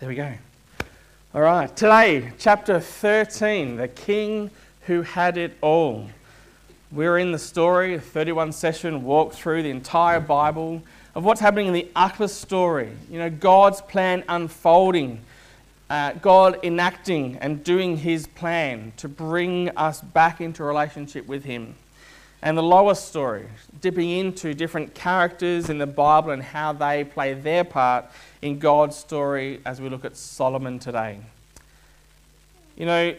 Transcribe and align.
There 0.00 0.08
we 0.08 0.14
go. 0.14 0.32
All 1.34 1.42
right, 1.42 1.76
today, 1.76 2.32
chapter 2.38 2.80
13, 2.80 3.76
the 3.76 3.86
king 3.86 4.50
who 4.86 5.02
had 5.02 5.36
it 5.36 5.58
all. 5.60 6.08
We're 6.90 7.18
in 7.18 7.32
the 7.32 7.38
story, 7.38 7.92
a 7.92 8.00
31 8.00 8.52
session 8.52 9.04
walk 9.04 9.34
through 9.34 9.62
the 9.62 9.68
entire 9.68 10.18
Bible 10.18 10.82
of 11.14 11.24
what's 11.24 11.42
happening 11.42 11.66
in 11.66 11.74
the 11.74 11.86
upper 11.94 12.28
story. 12.28 12.90
You 13.10 13.18
know, 13.18 13.28
God's 13.28 13.82
plan 13.82 14.24
unfolding, 14.26 15.20
uh, 15.90 16.12
God 16.12 16.58
enacting 16.62 17.36
and 17.36 17.62
doing 17.62 17.98
his 17.98 18.26
plan 18.26 18.94
to 18.96 19.06
bring 19.06 19.68
us 19.76 20.00
back 20.00 20.40
into 20.40 20.64
relationship 20.64 21.26
with 21.26 21.44
him. 21.44 21.74
And 22.42 22.56
the 22.56 22.62
lower 22.62 22.94
story, 22.94 23.46
dipping 23.80 24.10
into 24.10 24.54
different 24.54 24.94
characters 24.94 25.68
in 25.68 25.78
the 25.78 25.86
Bible 25.86 26.30
and 26.30 26.42
how 26.42 26.72
they 26.72 27.04
play 27.04 27.34
their 27.34 27.64
part 27.64 28.06
in 28.40 28.58
God's 28.58 28.96
story 28.96 29.60
as 29.66 29.80
we 29.80 29.88
look 29.90 30.04
at 30.06 30.16
Solomon 30.16 30.78
today. 30.78 31.18
You 32.76 32.86
know, 32.86 33.14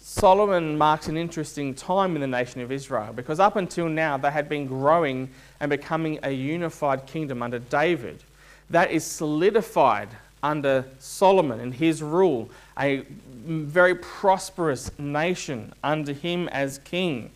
Solomon 0.00 0.76
marks 0.76 1.06
an 1.06 1.16
interesting 1.16 1.72
time 1.72 2.16
in 2.16 2.20
the 2.20 2.26
nation 2.26 2.60
of 2.60 2.72
Israel 2.72 3.12
because 3.14 3.38
up 3.38 3.54
until 3.54 3.88
now 3.88 4.16
they 4.16 4.30
had 4.32 4.48
been 4.48 4.66
growing 4.66 5.30
and 5.60 5.70
becoming 5.70 6.18
a 6.24 6.30
unified 6.32 7.06
kingdom 7.06 7.42
under 7.42 7.60
David. 7.60 8.22
That 8.70 8.90
is 8.90 9.04
solidified 9.04 10.08
under 10.42 10.84
Solomon 10.98 11.60
and 11.60 11.72
his 11.72 12.02
rule, 12.02 12.50
a 12.76 13.04
very 13.46 13.94
prosperous 13.94 14.90
nation 14.98 15.72
under 15.84 16.12
him 16.12 16.48
as 16.48 16.78
king. 16.78 17.30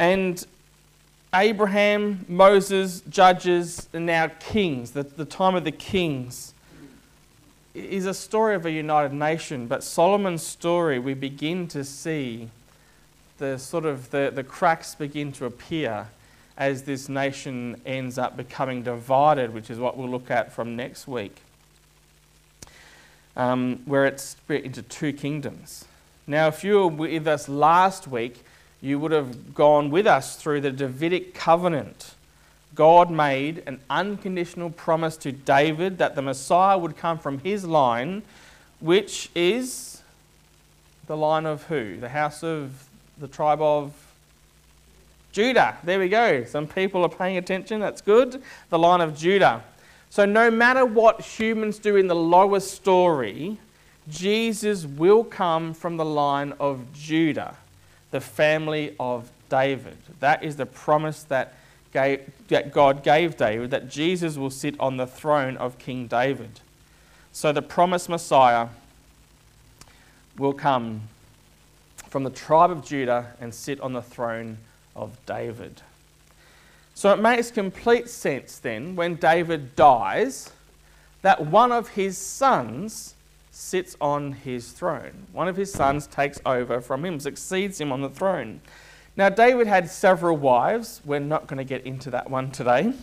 And 0.00 0.42
Abraham, 1.34 2.24
Moses, 2.26 3.02
judges, 3.10 3.86
and 3.92 4.06
now 4.06 4.28
kings, 4.40 4.92
the, 4.92 5.02
the 5.02 5.26
time 5.26 5.54
of 5.54 5.64
the 5.64 5.72
kings 5.72 6.54
is 7.74 8.06
a 8.06 8.14
story 8.14 8.54
of 8.54 8.64
a 8.64 8.70
united 8.70 9.12
nation, 9.12 9.66
but 9.66 9.84
Solomon's 9.84 10.42
story, 10.42 10.98
we 10.98 11.12
begin 11.12 11.68
to 11.68 11.84
see 11.84 12.48
the 13.36 13.58
sort 13.58 13.84
of 13.84 14.10
the, 14.10 14.32
the 14.34 14.42
cracks 14.42 14.94
begin 14.94 15.32
to 15.32 15.44
appear 15.44 16.08
as 16.56 16.84
this 16.84 17.10
nation 17.10 17.78
ends 17.84 18.16
up 18.16 18.38
becoming 18.38 18.82
divided, 18.82 19.52
which 19.52 19.68
is 19.68 19.78
what 19.78 19.98
we'll 19.98 20.08
look 20.08 20.30
at 20.30 20.50
from 20.50 20.76
next 20.76 21.06
week, 21.06 21.42
um, 23.36 23.82
where 23.84 24.06
it's 24.06 24.22
split 24.22 24.64
into 24.64 24.80
two 24.80 25.12
kingdoms. 25.12 25.84
Now, 26.26 26.48
if 26.48 26.64
you 26.64 26.78
were 26.78 26.86
with 26.86 27.28
us 27.28 27.50
last 27.50 28.08
week, 28.08 28.42
you 28.80 28.98
would 28.98 29.12
have 29.12 29.54
gone 29.54 29.90
with 29.90 30.06
us 30.06 30.36
through 30.36 30.60
the 30.60 30.70
Davidic 30.70 31.34
covenant 31.34 32.14
God 32.74 33.10
made 33.10 33.62
an 33.66 33.80
unconditional 33.90 34.70
promise 34.70 35.16
to 35.18 35.32
David 35.32 35.98
that 35.98 36.14
the 36.14 36.22
Messiah 36.22 36.78
would 36.78 36.96
come 36.96 37.18
from 37.18 37.40
his 37.40 37.64
line, 37.64 38.22
which 38.78 39.28
is 39.34 40.02
the 41.06 41.16
line 41.16 41.46
of 41.46 41.64
who? 41.64 41.96
The 41.96 42.08
house 42.08 42.44
of 42.44 42.88
the 43.18 43.28
tribe 43.28 43.60
of 43.60 43.92
Judah. 45.32 45.76
There 45.82 45.98
we 45.98 46.08
go. 46.08 46.44
Some 46.44 46.66
people 46.66 47.02
are 47.02 47.08
paying 47.08 47.36
attention. 47.36 47.80
That's 47.80 48.00
good. 48.00 48.42
The 48.70 48.78
line 48.78 49.00
of 49.00 49.16
Judah. 49.16 49.64
So, 50.08 50.24
no 50.24 50.50
matter 50.50 50.84
what 50.84 51.20
humans 51.20 51.78
do 51.78 51.96
in 51.96 52.06
the 52.08 52.16
lower 52.16 52.60
story, 52.60 53.58
Jesus 54.08 54.86
will 54.86 55.22
come 55.22 55.74
from 55.74 55.96
the 55.96 56.04
line 56.04 56.54
of 56.58 56.92
Judah, 56.94 57.56
the 58.10 58.20
family 58.20 58.94
of 58.98 59.30
David. 59.48 59.96
That 60.20 60.42
is 60.42 60.56
the 60.56 60.66
promise 60.66 61.22
that 61.24 61.54
gave, 61.92 62.30
that 62.48 62.72
God 62.72 63.02
gave 63.02 63.36
David 63.36 63.70
that 63.70 63.88
Jesus 63.88 64.36
will 64.36 64.50
sit 64.50 64.78
on 64.80 64.96
the 64.96 65.06
throne 65.06 65.56
of 65.56 65.78
King 65.78 66.06
David. 66.06 66.60
So 67.32 67.52
the 67.52 67.62
promised 67.62 68.08
Messiah 68.08 68.68
will 70.38 70.52
come 70.52 71.02
from 72.08 72.24
the 72.24 72.30
tribe 72.30 72.70
of 72.70 72.84
Judah 72.84 73.34
and 73.40 73.54
sit 73.54 73.80
on 73.80 73.92
the 73.92 74.02
throne 74.02 74.58
of 74.96 75.16
David. 75.26 75.82
So 76.94 77.12
it 77.12 77.20
makes 77.20 77.50
complete 77.50 78.08
sense 78.08 78.58
then 78.58 78.96
when 78.96 79.14
David 79.14 79.76
dies 79.76 80.50
that 81.22 81.46
one 81.46 81.70
of 81.70 81.88
his 81.90 82.18
sons 82.18 83.14
sits 83.60 83.94
on 84.00 84.32
his 84.32 84.72
throne. 84.72 85.26
One 85.32 85.46
of 85.46 85.54
his 85.54 85.70
sons 85.70 86.06
takes 86.06 86.40
over 86.46 86.80
from 86.80 87.04
him, 87.04 87.20
succeeds 87.20 87.78
him 87.78 87.92
on 87.92 88.00
the 88.00 88.08
throne. 88.08 88.62
Now, 89.16 89.28
David 89.28 89.66
had 89.66 89.90
several 89.90 90.38
wives. 90.38 91.02
We're 91.04 91.20
not 91.20 91.46
going 91.46 91.58
to 91.58 91.64
get 91.64 91.84
into 91.84 92.10
that 92.10 92.30
one 92.30 92.50
today. 92.50 92.94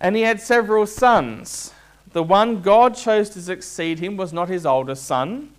And 0.00 0.16
he 0.16 0.22
had 0.22 0.40
several 0.40 0.86
sons. 0.86 1.72
The 2.12 2.22
one 2.22 2.62
God 2.62 2.96
chose 2.96 3.30
to 3.30 3.40
succeed 3.40 4.00
him 4.00 4.16
was 4.16 4.32
not 4.32 4.48
his 4.48 4.66
oldest 4.66 5.04
son, 5.04 5.50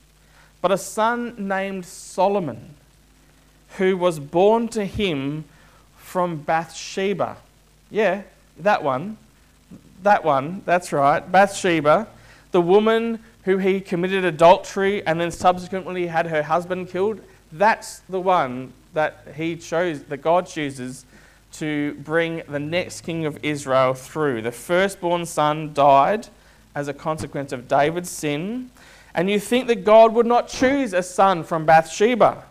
but 0.61 0.71
a 0.71 0.77
son 0.77 1.47
named 1.47 1.85
Solomon, 1.85 2.75
who 3.77 3.95
was 3.95 4.19
born 4.19 4.67
to 4.69 4.83
him 4.83 5.45
from 5.97 6.35
Bathsheba. 6.35 7.37
Yeah, 7.89 8.23
that 8.59 8.83
one. 8.83 9.17
That 10.03 10.25
one, 10.25 10.63
that's 10.65 10.91
right. 10.91 11.21
Bathsheba, 11.31 12.07
the 12.51 12.61
woman 12.61 13.19
who 13.45 13.57
he 13.57 13.81
committed 13.81 14.23
adultery 14.25 15.05
and 15.05 15.19
then 15.19 15.31
subsequently 15.31 16.07
had 16.07 16.27
her 16.27 16.43
husband 16.43 16.89
killed. 16.89 17.21
That's 17.51 17.99
the 18.09 18.19
one 18.19 18.73
that 18.93 19.25
he 19.35 19.55
chose, 19.55 20.03
that 20.03 20.17
God 20.17 20.47
chooses 20.47 21.05
to 21.53 21.93
bring 21.95 22.41
the 22.47 22.59
next 22.59 23.01
king 23.01 23.25
of 23.25 23.43
Israel 23.43 23.93
through. 23.93 24.41
The 24.41 24.51
firstborn 24.51 25.25
son 25.25 25.73
died 25.73 26.27
as 26.73 26.87
a 26.87 26.93
consequence 26.93 27.51
of 27.51 27.67
David's 27.67 28.09
sin, 28.09 28.71
and 29.13 29.29
you 29.29 29.39
think 29.39 29.67
that 29.67 29.83
God 29.83 30.13
would 30.13 30.25
not 30.25 30.47
choose 30.47 30.93
a 30.93 31.03
son 31.03 31.43
from 31.43 31.65
Bathsheba, 31.65 32.43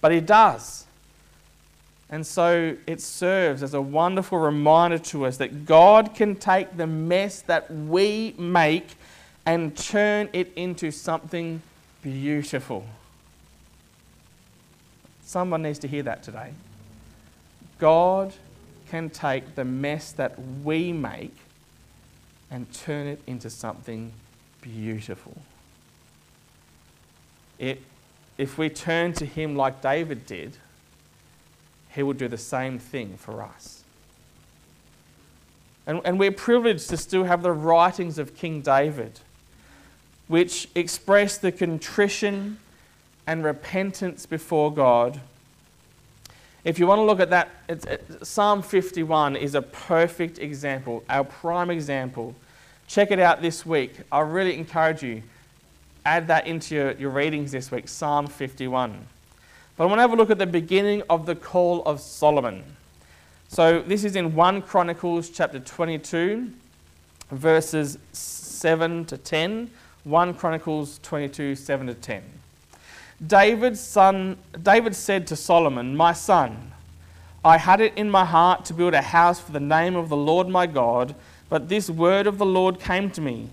but 0.00 0.12
he 0.12 0.20
does. 0.20 0.84
And 2.08 2.24
so 2.24 2.76
it 2.86 3.00
serves 3.00 3.64
as 3.64 3.74
a 3.74 3.82
wonderful 3.82 4.38
reminder 4.38 4.98
to 4.98 5.26
us 5.26 5.38
that 5.38 5.66
God 5.66 6.14
can 6.14 6.36
take 6.36 6.76
the 6.76 6.86
mess 6.86 7.40
that 7.42 7.68
we 7.68 8.34
make 8.38 8.94
and 9.46 9.76
turn 9.76 10.28
it 10.32 10.52
into 10.56 10.90
something 10.90 11.62
beautiful. 12.02 12.84
Someone 15.24 15.62
needs 15.62 15.78
to 15.80 15.88
hear 15.88 16.02
that 16.02 16.22
today. 16.22 16.52
God 17.78 18.32
can 18.90 19.10
take 19.10 19.54
the 19.54 19.64
mess 19.64 20.12
that 20.12 20.38
we 20.62 20.92
make 20.92 21.34
and 22.50 22.72
turn 22.72 23.06
it 23.06 23.20
into 23.26 23.50
something 23.50 24.12
beautiful. 24.60 25.36
It, 27.58 27.82
if 28.38 28.58
we 28.58 28.68
turn 28.68 29.12
to 29.14 29.26
Him 29.26 29.56
like 29.56 29.80
David 29.80 30.26
did, 30.26 30.56
He 31.90 32.02
will 32.02 32.12
do 32.12 32.28
the 32.28 32.38
same 32.38 32.78
thing 32.78 33.16
for 33.16 33.42
us. 33.42 33.82
And, 35.86 36.00
and 36.04 36.18
we're 36.18 36.32
privileged 36.32 36.88
to 36.90 36.96
still 36.96 37.24
have 37.24 37.42
the 37.42 37.52
writings 37.52 38.18
of 38.18 38.36
King 38.36 38.60
David, 38.60 39.20
which 40.28 40.68
express 40.74 41.38
the 41.38 41.52
contrition 41.52 42.58
and 43.26 43.44
repentance 43.44 44.26
before 44.26 44.72
God. 44.72 45.20
If 46.64 46.78
you 46.78 46.86
want 46.86 46.98
to 46.98 47.04
look 47.04 47.20
at 47.20 47.30
that, 47.30 47.48
it, 47.68 48.26
Psalm 48.26 48.62
51 48.62 49.36
is 49.36 49.54
a 49.54 49.62
perfect 49.62 50.38
example, 50.38 51.04
our 51.08 51.24
prime 51.24 51.70
example. 51.70 52.34
Check 52.88 53.10
it 53.10 53.20
out 53.20 53.40
this 53.40 53.64
week. 53.64 53.94
I 54.10 54.20
really 54.20 54.56
encourage 54.56 55.02
you, 55.02 55.22
add 56.04 56.26
that 56.28 56.46
into 56.46 56.74
your, 56.74 56.92
your 56.92 57.10
readings 57.10 57.52
this 57.52 57.70
week, 57.70 57.88
Psalm 57.88 58.26
51. 58.26 59.06
But 59.76 59.84
I 59.84 59.86
want 59.86 59.98
to 59.98 60.02
have 60.02 60.12
a 60.12 60.16
look 60.16 60.30
at 60.30 60.38
the 60.38 60.46
beginning 60.46 61.02
of 61.10 61.26
the 61.26 61.36
call 61.36 61.82
of 61.84 62.00
Solomon. 62.00 62.64
So 63.48 63.80
this 63.80 64.04
is 64.04 64.16
in 64.16 64.34
1 64.34 64.62
Chronicles 64.62 65.30
chapter 65.30 65.60
22, 65.60 66.50
verses 67.30 67.98
7 68.12 69.04
to 69.04 69.16
10. 69.16 69.70
1 70.06 70.34
Chronicles 70.34 71.00
22, 71.02 71.56
7 71.56 71.88
to 71.88 71.94
10. 71.94 72.22
David's 73.26 73.80
son, 73.80 74.36
David 74.62 74.94
said 74.94 75.26
to 75.26 75.34
Solomon, 75.34 75.96
My 75.96 76.12
son, 76.12 76.70
I 77.44 77.58
had 77.58 77.80
it 77.80 77.92
in 77.96 78.08
my 78.08 78.24
heart 78.24 78.64
to 78.66 78.72
build 78.72 78.94
a 78.94 79.02
house 79.02 79.40
for 79.40 79.50
the 79.50 79.58
name 79.58 79.96
of 79.96 80.08
the 80.08 80.16
Lord 80.16 80.48
my 80.48 80.68
God, 80.68 81.16
but 81.48 81.68
this 81.68 81.90
word 81.90 82.28
of 82.28 82.38
the 82.38 82.46
Lord 82.46 82.78
came 82.78 83.10
to 83.10 83.20
me. 83.20 83.48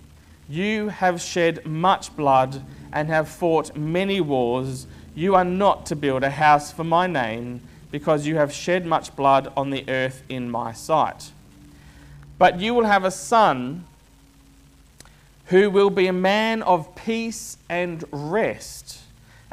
You 0.48 0.90
have 0.90 1.20
shed 1.20 1.66
much 1.66 2.16
blood 2.16 2.62
and 2.92 3.10
have 3.10 3.30
fought 3.30 3.76
many 3.76 4.22
wars. 4.22 4.86
You 5.16 5.34
are 5.34 5.44
not 5.44 5.88
to 5.88 5.96
build 5.96 6.22
a 6.22 6.30
house 6.30 6.72
for 6.72 6.84
my 6.84 7.08
name, 7.08 7.62
because 7.90 8.28
you 8.28 8.36
have 8.36 8.54
shed 8.54 8.86
much 8.86 9.16
blood 9.16 9.52
on 9.58 9.72
the 9.72 9.90
earth 9.90 10.22
in 10.30 10.52
my 10.52 10.72
sight. 10.72 11.32
But 12.38 12.60
you 12.60 12.76
will 12.76 12.86
have 12.86 13.06
a 13.06 13.10
son 13.12 13.86
who 15.48 15.70
will 15.70 15.90
be 15.90 16.08
a 16.08 16.14
man 16.14 16.62
of 16.64 16.96
peace 16.96 17.58
and 17.70 18.04
rest 18.12 19.04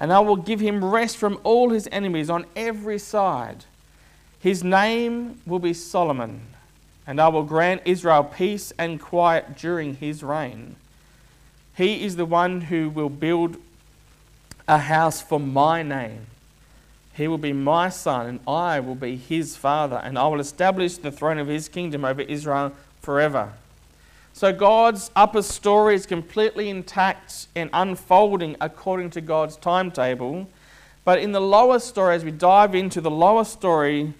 and 0.00 0.10
I 0.10 0.20
will 0.20 0.36
give 0.36 0.60
him 0.60 0.82
rest 0.82 1.18
from 1.18 1.38
all 1.44 1.68
his 1.68 1.86
enemies 1.92 2.30
on 2.30 2.46
every 2.56 2.98
side. 2.98 3.66
His 4.40 4.64
name 4.64 5.38
will 5.44 5.58
be 5.58 5.74
Solomon, 5.74 6.40
and 7.06 7.20
I 7.20 7.28
will 7.28 7.42
grant 7.42 7.82
Israel 7.84 8.24
peace 8.24 8.72
and 8.78 8.98
quiet 8.98 9.58
during 9.58 9.96
his 9.96 10.22
reign. 10.22 10.76
He 11.76 12.02
is 12.02 12.16
the 12.16 12.24
one 12.24 12.62
who 12.62 12.88
will 12.88 13.10
build 13.10 13.58
a 14.66 14.78
house 14.78 15.20
for 15.20 15.38
my 15.38 15.82
name. 15.82 16.26
He 17.12 17.28
will 17.28 17.38
be 17.38 17.52
my 17.52 17.90
son, 17.90 18.26
and 18.26 18.40
I 18.48 18.80
will 18.80 18.94
be 18.94 19.16
his 19.16 19.54
father, 19.54 20.00
and 20.02 20.18
I 20.18 20.26
will 20.28 20.40
establish 20.40 20.96
the 20.96 21.12
throne 21.12 21.36
of 21.36 21.48
his 21.48 21.68
kingdom 21.68 22.06
over 22.06 22.22
Israel 22.22 22.72
forever. 23.02 23.52
So 24.32 24.52
God's 24.52 25.10
upper 25.14 25.42
story 25.42 25.94
is 25.94 26.06
completely 26.06 26.70
intact 26.70 27.46
and 27.54 27.68
unfolding 27.72 28.56
according 28.60 29.10
to 29.10 29.20
God's 29.20 29.56
timetable. 29.56 30.48
But 31.04 31.18
in 31.18 31.32
the 31.32 31.40
lower 31.40 31.78
story, 31.78 32.14
as 32.14 32.24
we 32.24 32.30
dive 32.30 32.74
into 32.74 33.00
the 33.00 33.10
lower 33.10 33.44
story, 33.44 34.14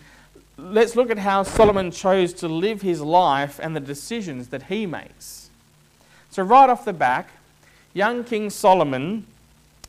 let's 0.59 0.97
look 0.97 1.11
at 1.11 1.19
how 1.19 1.43
Solomon 1.43 1.91
chose 1.91 2.33
to 2.35 2.49
live 2.49 2.83
his 2.83 3.01
life 3.01 3.59
and 3.63 3.75
the 3.75 3.81
decisions 3.81 4.49
that 4.49 4.65
he 4.65 4.87
makes. 4.87 5.51
So, 6.31 6.43
right 6.43 6.69
off 6.69 6.85
the 6.85 6.93
back, 6.93 7.31
young 7.93 8.25
King 8.25 8.51
Solomon 8.51 9.27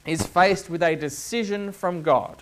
is 0.06 0.26
faced 0.26 0.70
with 0.70 0.82
a 0.82 0.96
decision 0.96 1.72
from 1.72 2.02
God. 2.02 2.42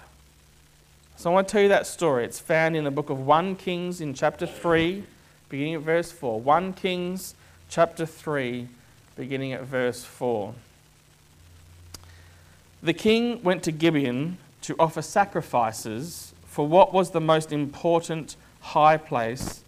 So 1.18 1.30
I 1.30 1.34
want 1.34 1.50
to 1.50 1.52
tell 1.52 1.62
you 1.62 1.68
that 1.68 1.86
story. 1.86 2.24
It's 2.24 2.40
found 2.40 2.78
in 2.78 2.86
the 2.86 2.92
book 2.92 3.10
of 3.10 3.20
1 3.20 3.58
Kings 3.58 4.00
in 4.00 4.14
chapter 4.14 4.48
3, 4.48 5.04
beginning 5.50 5.76
at 5.76 5.82
verse 5.82 6.14
4. 6.14 6.40
1 6.40 6.74
Kings 6.74 7.36
chapter 7.70 8.06
3, 8.06 8.68
beginning 9.16 9.54
at 9.54 9.64
verse 9.64 10.04
4. 10.04 10.54
The 12.82 12.94
king 12.94 13.42
went 13.44 13.64
to 13.64 13.72
Gibeon 13.72 14.38
to 14.64 14.76
offer 14.80 15.02
sacrifices 15.02 16.34
for 16.46 16.68
what 16.68 16.94
was 16.94 17.12
the 17.12 17.22
most 17.22 17.52
important 17.52 18.36
high 18.60 18.98
place 18.98 19.64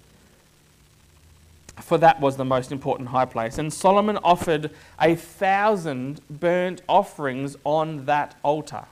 for 1.80 1.98
that 1.98 2.20
was 2.20 2.38
the 2.38 2.46
most 2.46 2.72
important 2.72 3.10
high 3.10 3.26
place. 3.26 3.58
And 3.58 3.74
Solomon 3.74 4.18
offered 4.24 4.72
a 5.00 5.16
thousand 5.16 6.22
burnt 6.30 6.82
offerings 6.88 7.56
on 7.64 8.06
that 8.06 8.36
altar. 8.44 8.86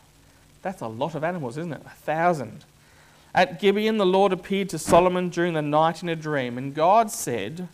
That's 0.61 0.81
a 0.81 0.88
lot 0.88 1.15
of 1.15 1.23
animals, 1.23 1.57
isn't 1.57 1.73
it? 1.73 1.81
A 1.85 1.89
thousand. 1.89 2.65
At 3.33 3.59
Gibeon, 3.59 3.97
the 3.97 4.06
Lord 4.06 4.33
appeared 4.33 4.69
to 4.69 4.79
Solomon 4.79 5.29
during 5.29 5.53
the 5.53 5.61
night 5.61 6.01
in 6.01 6.09
a 6.09 6.15
dream, 6.15 6.57
and 6.57 6.73
God 6.73 7.11
said, 7.11 7.67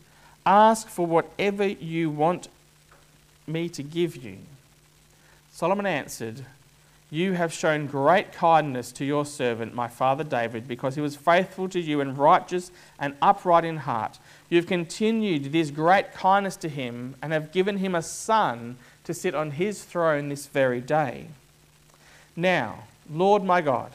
Ask 0.45 0.87
for 0.87 1.05
whatever 1.05 1.65
you 1.67 2.09
want 2.09 2.49
me 3.47 3.69
to 3.69 3.83
give 3.83 4.15
you. 4.15 4.37
Solomon 5.51 5.85
answered, 5.85 6.45
You 7.09 7.33
have 7.33 7.53
shown 7.53 7.87
great 7.87 8.31
kindness 8.33 8.91
to 8.93 9.05
your 9.05 9.25
servant, 9.25 9.73
my 9.73 9.87
father 9.87 10.23
David, 10.23 10.67
because 10.67 10.95
he 10.95 11.01
was 11.01 11.15
faithful 11.15 11.69
to 11.69 11.79
you 11.79 12.01
and 12.01 12.17
righteous 12.17 12.71
and 12.99 13.15
upright 13.21 13.63
in 13.63 13.77
heart. 13.77 14.19
You 14.49 14.57
have 14.57 14.67
continued 14.67 15.51
this 15.51 15.71
great 15.71 16.13
kindness 16.13 16.57
to 16.57 16.69
him 16.69 17.15
and 17.21 17.31
have 17.31 17.51
given 17.51 17.77
him 17.77 17.95
a 17.95 18.01
son 18.01 18.77
to 19.05 19.13
sit 19.13 19.33
on 19.33 19.51
his 19.51 19.83
throne 19.83 20.29
this 20.29 20.47
very 20.47 20.81
day. 20.81 21.27
Now, 22.35 22.83
Lord 23.09 23.43
my 23.43 23.61
God, 23.61 23.91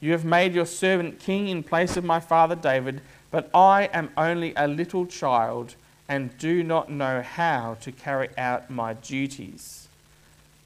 you 0.00 0.12
have 0.12 0.24
made 0.24 0.52
your 0.52 0.66
servant 0.66 1.20
king 1.20 1.48
in 1.48 1.62
place 1.62 1.96
of 1.96 2.04
my 2.04 2.20
father 2.20 2.56
David, 2.56 3.00
but 3.32 3.50
I 3.52 3.88
am 3.92 4.10
only 4.16 4.52
a 4.54 4.68
little 4.68 5.06
child 5.06 5.74
and 6.08 6.36
do 6.38 6.62
not 6.62 6.90
know 6.90 7.22
how 7.22 7.78
to 7.80 7.90
carry 7.90 8.28
out 8.36 8.70
my 8.70 8.92
duties. 8.92 9.88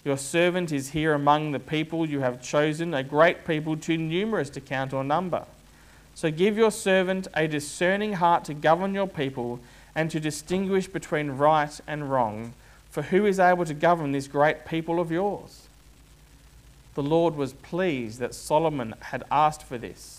Your 0.05 0.19
servant 0.19 0.73
is 0.73 0.91
here 0.91 1.15
among 1.15 1.53
the 1.53 1.61
people 1.61 2.09
you 2.09 2.21
have 2.21 2.43
chosen, 2.43 2.93
a 2.93 3.03
great 3.03 3.47
people 3.47 3.77
too 3.77 3.97
numerous 3.97 4.51
to 4.51 4.61
count 4.61 4.93
or 4.93 5.05
number. 5.05 5.45
So 6.17 6.31
give 6.31 6.57
your 6.57 6.71
servant 6.71 7.29
a 7.35 7.47
discerning 7.47 8.15
heart 8.15 8.45
to 8.47 8.55
govern 8.55 8.95
your 8.95 9.09
people 9.09 9.61
and 9.95 10.11
to 10.11 10.19
distinguish 10.19 10.89
between 10.89 11.33
right 11.33 11.81
and 11.87 12.11
wrong. 12.11 12.55
For 12.91 13.03
who 13.03 13.27
is 13.27 13.39
able 13.39 13.65
to 13.67 13.75
govern 13.75 14.13
this 14.13 14.27
great 14.27 14.65
people 14.65 14.99
of 14.99 15.13
yours? 15.13 15.69
The 16.95 17.03
Lord 17.03 17.37
was 17.37 17.53
pleased 17.53 18.19
that 18.21 18.35
Solomon 18.35 18.95
had 19.01 19.23
asked 19.31 19.63
for 19.63 19.77
this. 19.77 20.16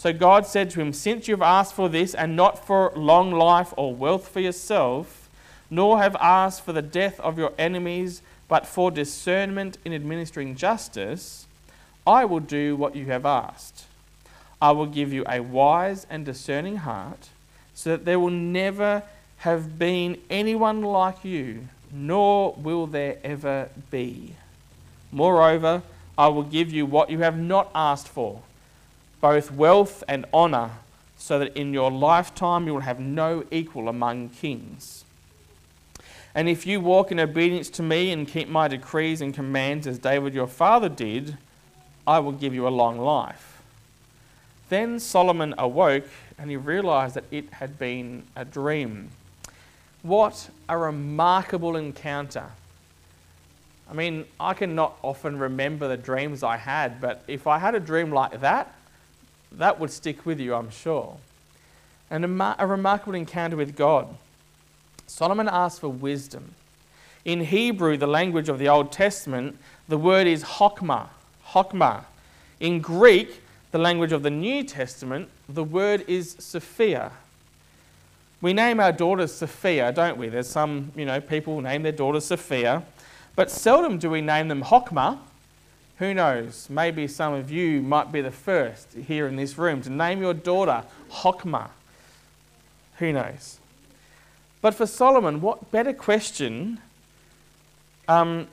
So 0.00 0.14
God 0.14 0.46
said 0.46 0.70
to 0.70 0.80
him, 0.80 0.94
Since 0.94 1.28
you've 1.28 1.42
asked 1.42 1.74
for 1.74 1.90
this, 1.90 2.14
and 2.14 2.34
not 2.34 2.66
for 2.66 2.90
long 2.96 3.32
life 3.32 3.74
or 3.76 3.94
wealth 3.94 4.28
for 4.28 4.40
yourself, 4.40 5.28
nor 5.68 5.98
have 5.98 6.16
asked 6.16 6.64
for 6.64 6.72
the 6.72 6.80
death 6.80 7.20
of 7.20 7.36
your 7.36 7.52
enemies, 7.58 8.22
but 8.48 8.66
for 8.66 8.90
discernment 8.90 9.76
in 9.84 9.92
administering 9.92 10.56
justice, 10.56 11.46
I 12.06 12.24
will 12.24 12.40
do 12.40 12.76
what 12.76 12.96
you 12.96 13.04
have 13.12 13.26
asked. 13.26 13.84
I 14.58 14.70
will 14.70 14.86
give 14.86 15.12
you 15.12 15.22
a 15.28 15.40
wise 15.40 16.06
and 16.08 16.24
discerning 16.24 16.76
heart, 16.76 17.28
so 17.74 17.90
that 17.90 18.06
there 18.06 18.18
will 18.18 18.30
never 18.30 19.02
have 19.40 19.78
been 19.78 20.16
anyone 20.30 20.80
like 20.80 21.26
you, 21.26 21.68
nor 21.92 22.54
will 22.54 22.86
there 22.86 23.18
ever 23.22 23.68
be. 23.90 24.34
Moreover, 25.12 25.82
I 26.16 26.28
will 26.28 26.44
give 26.44 26.72
you 26.72 26.86
what 26.86 27.10
you 27.10 27.18
have 27.18 27.38
not 27.38 27.70
asked 27.74 28.08
for, 28.08 28.40
both 29.20 29.52
wealth 29.52 30.02
and 30.08 30.24
honor, 30.32 30.70
so 31.16 31.38
that 31.38 31.56
in 31.56 31.72
your 31.72 31.90
lifetime 31.90 32.66
you 32.66 32.74
will 32.74 32.80
have 32.80 32.98
no 32.98 33.44
equal 33.50 33.88
among 33.88 34.30
kings. 34.30 35.04
And 36.34 36.48
if 36.48 36.66
you 36.66 36.80
walk 36.80 37.10
in 37.10 37.18
obedience 37.18 37.68
to 37.70 37.82
me 37.82 38.10
and 38.12 38.26
keep 38.26 38.48
my 38.48 38.68
decrees 38.68 39.20
and 39.20 39.34
commands 39.34 39.86
as 39.86 39.98
David 39.98 40.32
your 40.32 40.46
father 40.46 40.88
did, 40.88 41.36
I 42.06 42.20
will 42.20 42.32
give 42.32 42.54
you 42.54 42.66
a 42.66 42.70
long 42.70 42.98
life. 42.98 43.62
Then 44.68 45.00
Solomon 45.00 45.54
awoke 45.58 46.08
and 46.38 46.48
he 46.48 46.56
realized 46.56 47.16
that 47.16 47.24
it 47.30 47.52
had 47.54 47.78
been 47.78 48.22
a 48.36 48.44
dream. 48.44 49.10
What 50.02 50.48
a 50.68 50.78
remarkable 50.78 51.76
encounter. 51.76 52.46
I 53.90 53.92
mean, 53.92 54.24
I 54.38 54.54
cannot 54.54 54.96
often 55.02 55.38
remember 55.38 55.88
the 55.88 55.96
dreams 55.96 56.44
I 56.44 56.56
had, 56.56 57.00
but 57.00 57.24
if 57.26 57.48
I 57.48 57.58
had 57.58 57.74
a 57.74 57.80
dream 57.80 58.12
like 58.12 58.40
that, 58.40 58.72
that 59.52 59.80
would 59.80 59.90
stick 59.90 60.24
with 60.24 60.40
you, 60.40 60.54
I'm 60.54 60.70
sure. 60.70 61.16
And 62.10 62.24
a, 62.24 62.56
a 62.58 62.66
remarkable 62.66 63.14
encounter 63.14 63.56
with 63.56 63.76
God. 63.76 64.08
Solomon 65.06 65.48
asked 65.48 65.80
for 65.80 65.88
wisdom. 65.88 66.54
In 67.24 67.40
Hebrew, 67.40 67.96
the 67.96 68.06
language 68.06 68.48
of 68.48 68.58
the 68.58 68.68
Old 68.68 68.92
Testament, 68.92 69.58
the 69.88 69.98
word 69.98 70.26
is 70.26 70.42
hokmah. 70.42 71.08
Hokmah. 71.48 72.04
In 72.60 72.80
Greek, 72.80 73.42
the 73.72 73.78
language 73.78 74.12
of 74.12 74.22
the 74.22 74.30
New 74.30 74.64
Testament, 74.64 75.28
the 75.48 75.64
word 75.64 76.04
is 76.08 76.36
Sophia. 76.38 77.12
We 78.40 78.52
name 78.52 78.80
our 78.80 78.92
daughters 78.92 79.32
Sophia, 79.32 79.92
don't 79.92 80.16
we? 80.16 80.28
There's 80.28 80.48
some, 80.48 80.92
you 80.96 81.04
know, 81.04 81.20
people 81.20 81.60
name 81.60 81.82
their 81.82 81.92
daughters 81.92 82.24
Sophia, 82.24 82.82
but 83.36 83.50
seldom 83.50 83.98
do 83.98 84.10
we 84.10 84.22
name 84.22 84.48
them 84.48 84.62
Hokmah. 84.62 85.18
Who 86.00 86.14
knows? 86.14 86.68
Maybe 86.70 87.06
some 87.06 87.34
of 87.34 87.50
you 87.50 87.82
might 87.82 88.10
be 88.10 88.22
the 88.22 88.30
first 88.30 88.94
here 88.94 89.26
in 89.26 89.36
this 89.36 89.58
room 89.58 89.82
to 89.82 89.90
name 89.90 90.22
your 90.22 90.32
daughter 90.32 90.84
Hokmah. 91.10 91.68
Who 92.96 93.12
knows? 93.12 93.58
But 94.62 94.74
for 94.74 94.86
Solomon, 94.86 95.42
what 95.42 95.70
better 95.70 95.92
question? 95.92 96.80
Um, 98.08 98.48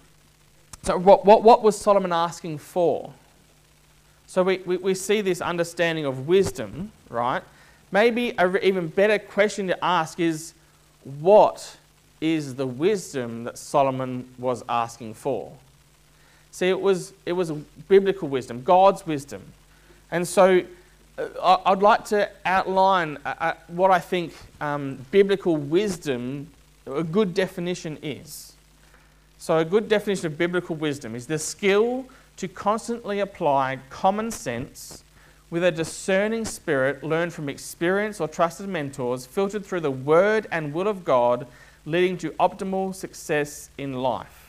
so, 0.84 0.98
what, 0.98 1.26
what, 1.26 1.42
what 1.42 1.64
was 1.64 1.80
Solomon 1.80 2.12
asking 2.12 2.58
for? 2.58 3.14
So 4.28 4.44
we, 4.44 4.58
we, 4.60 4.76
we 4.76 4.94
see 4.94 5.22
this 5.22 5.40
understanding 5.40 6.06
of 6.06 6.28
wisdom, 6.28 6.92
right? 7.10 7.44
Maybe 7.94 8.38
an 8.38 8.58
even 8.62 8.88
better 8.90 9.20
question 9.20 9.68
to 9.68 9.84
ask 9.84 10.20
is 10.20 10.54
what 11.22 11.78
is 12.20 12.56
the 12.56 12.68
wisdom 12.68 13.46
that 13.46 13.58
Solomon 13.58 14.28
was 14.38 14.66
asking 14.68 15.14
for? 15.14 15.54
See, 16.58 16.70
it 16.70 16.82
was, 16.82 17.14
it 17.24 17.34
was 17.34 17.52
biblical 17.88 18.28
wisdom, 18.28 18.64
God's 18.64 19.06
wisdom. 19.06 19.44
And 20.10 20.28
so 20.28 20.64
uh, 21.16 21.58
I'd 21.68 21.84
like 21.84 22.06
to 22.06 22.32
outline 22.46 23.20
uh, 23.24 23.36
uh, 23.40 23.54
what 23.68 23.92
I 23.92 24.00
think 24.00 24.34
um, 24.60 25.06
biblical 25.12 25.56
wisdom, 25.56 26.48
a 26.88 27.04
good 27.04 27.36
definition 27.36 28.00
is. 28.02 28.54
So, 29.38 29.60
a 29.60 29.66
good 29.66 29.88
definition 29.88 30.26
of 30.26 30.38
biblical 30.40 30.76
wisdom 30.76 31.14
is 31.14 31.28
the 31.28 31.38
skill 31.38 32.06
to 32.38 32.48
constantly 32.48 33.20
apply 33.20 33.78
common 33.92 34.32
sense 34.32 35.04
with 35.52 35.64
a 35.64 35.70
discerning 35.70 36.44
spirit 36.44 37.04
learned 37.04 37.34
from 37.34 37.50
experience 37.50 38.20
or 38.20 38.28
trusted 38.28 38.68
mentors, 38.68 39.28
filtered 39.28 39.64
through 39.64 39.82
the 39.82 39.92
Word 39.92 40.48
and 40.52 40.74
will 40.74 40.88
of 40.88 41.06
God, 41.06 41.46
leading 41.86 42.18
to 42.18 42.32
optimal 42.32 42.96
success 42.96 43.70
in 43.78 43.94
life. 43.94 44.47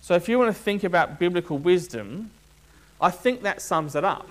So, 0.00 0.14
if 0.14 0.28
you 0.28 0.38
want 0.38 0.54
to 0.54 0.62
think 0.62 0.82
about 0.82 1.18
biblical 1.18 1.58
wisdom, 1.58 2.30
I 3.00 3.10
think 3.10 3.42
that 3.42 3.62
sums 3.62 3.94
it 3.94 4.04
up. 4.04 4.28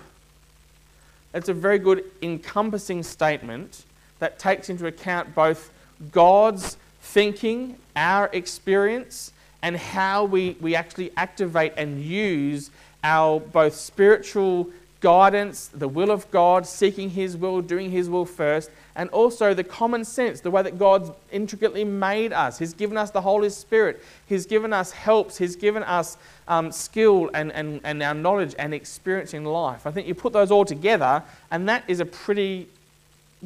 It's 1.33 1.49
a 1.49 1.53
very 1.53 1.79
good 1.79 2.03
encompassing 2.21 3.03
statement 3.03 3.83
that 4.19 4.39
takes 4.39 4.69
into 4.69 4.87
account 4.87 5.35
both 5.35 5.71
God's 6.11 6.77
thinking, 7.01 7.77
our 7.95 8.29
experience, 8.33 9.31
and 9.61 9.77
how 9.77 10.25
we, 10.25 10.57
we 10.59 10.75
actually 10.75 11.11
activate 11.17 11.73
and 11.77 12.01
use 12.01 12.71
our 13.03 13.39
both 13.39 13.75
spiritual 13.75 14.69
guidance, 15.01 15.67
the 15.67 15.87
will 15.87 16.11
of 16.11 16.29
God, 16.31 16.65
seeking 16.65 17.11
His 17.11 17.37
will, 17.37 17.61
doing 17.61 17.91
His 17.91 18.09
will 18.09 18.25
first, 18.25 18.69
and 18.95 19.09
also 19.11 19.53
the 19.53 19.63
common 19.63 20.03
sense, 20.03 20.41
the 20.41 20.51
way 20.51 20.61
that 20.61 20.77
God's 20.77 21.11
intricately 21.31 21.83
made 21.83 22.33
us. 22.33 22.59
He's 22.59 22.73
given 22.73 22.97
us 22.97 23.11
the 23.11 23.21
Holy 23.21 23.49
Spirit, 23.49 24.03
He's 24.27 24.45
given 24.45 24.73
us 24.73 24.91
helps, 24.91 25.37
He's 25.37 25.55
given 25.55 25.83
us 25.83 26.17
um, 26.47 26.71
skill 26.71 27.29
and, 27.33 27.51
and, 27.51 27.79
and 27.83 28.01
our 28.03 28.13
knowledge 28.13 28.55
and 28.57 28.73
experience 28.73 29.33
in 29.33 29.45
life. 29.45 29.85
I 29.87 29.91
think 29.91 30.07
you 30.07 30.15
put 30.15 30.33
those 30.33 30.51
all 30.51 30.65
together, 30.65 31.23
and 31.51 31.67
that 31.69 31.83
is 31.87 31.99
a 31.99 32.05
pretty 32.05 32.67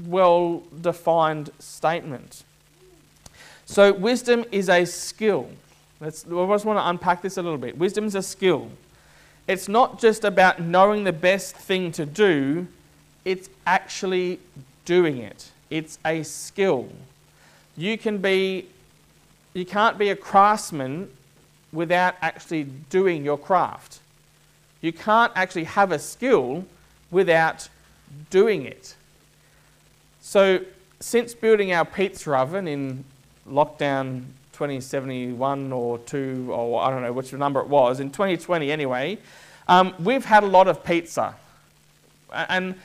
well 0.08 0.64
defined 0.82 1.50
statement. 1.60 2.44
So, 3.66 3.94
wisdom 3.94 4.46
is 4.52 4.70
a 4.70 4.86
skill. 4.86 5.50
Let's, 6.00 6.26
I 6.26 6.30
just 6.48 6.66
want 6.66 6.80
to 6.80 6.90
unpack 6.90 7.22
this 7.22 7.38
a 7.38 7.42
little 7.42 7.58
bit. 7.58 7.78
Wisdom 7.78 8.06
is 8.06 8.16
a 8.16 8.22
skill. 8.22 8.70
It's 9.48 9.68
not 9.68 10.00
just 10.00 10.24
about 10.24 10.62
knowing 10.62 11.04
the 11.04 11.14
best 11.14 11.56
thing 11.56 11.92
to 11.94 12.06
do, 12.06 12.68
it's 13.26 13.50
actually 13.66 14.40
doing 14.86 15.18
it. 15.18 15.52
It's 15.70 15.98
a 16.06 16.24
skill. 16.24 16.90
You 17.75 17.98
can 17.98 18.20
be 18.20 18.68
you 19.54 19.66
can't 19.66 19.98
be 19.98 20.10
a 20.10 20.16
craftsman 20.16 21.10
without 21.72 22.16
actually 22.22 22.63
doing 22.90 23.24
your 23.24 23.38
craft. 23.38 24.00
You 24.82 24.92
can't 24.92 25.32
actually 25.36 25.66
have 25.66 25.92
a 25.92 26.00
skill 26.00 26.66
without 27.12 27.70
doing 28.30 28.66
it. 28.66 28.96
So, 30.22 30.62
since 31.00 31.34
building 31.34 31.74
our 31.74 31.86
pizza 31.86 32.36
oven 32.36 32.68
in 32.68 33.04
lockdown 33.48 34.24
2071 34.54 35.72
or 35.72 36.00
2, 36.00 36.50
or 36.52 36.82
I 36.82 36.90
don't 36.90 37.02
know 37.02 37.12
which 37.12 37.34
number 37.34 37.60
it 37.60 37.68
was, 37.68 38.00
in 38.00 38.10
2020 38.10 38.72
anyway, 38.72 39.18
um, 39.68 39.94
we've 40.00 40.25
had 40.25 40.44
a 40.44 40.48
lot 40.48 40.68
of 40.68 40.84
pizza. 40.84 41.36
And 42.32 42.75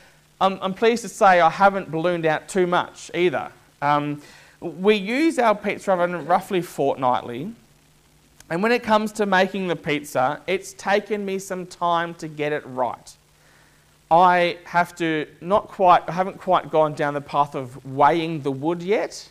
I'm, 0.40 0.58
I'm, 0.62 0.74
pleased 0.74 1.02
to 1.02 1.08
say 1.08 1.40
I 1.40 1.50
haven't 1.50 1.90
ballooned 1.90 2.24
out 2.24 2.48
too 2.48 2.66
much 2.66 3.10
either. 3.14 3.50
Um, 3.82 4.22
we 4.60 4.94
use 4.94 5.38
our 5.38 5.54
pizza 5.54 5.92
oven 5.92 6.26
roughly 6.26 6.62
fortnightly. 6.62 7.52
And 8.50 8.62
when 8.62 8.72
it 8.72 8.82
comes 8.82 9.12
to 9.12 9.26
making 9.26 9.68
the 9.68 9.76
pizza, 9.76 10.40
it's 10.46 10.72
taken 10.74 11.24
me 11.24 11.38
some 11.38 11.66
time 11.66 12.14
to 12.14 12.28
get 12.28 12.52
it 12.52 12.62
right. 12.66 13.16
I 14.10 14.58
have 14.64 14.94
to 14.96 15.26
not 15.40 15.68
quite, 15.68 16.08
I 16.08 16.12
haven't 16.12 16.38
quite 16.38 16.70
gone 16.70 16.94
down 16.94 17.14
the 17.14 17.20
path 17.20 17.54
of 17.54 17.84
weighing 17.84 18.40
the 18.40 18.50
wood 18.50 18.82
yet, 18.82 19.30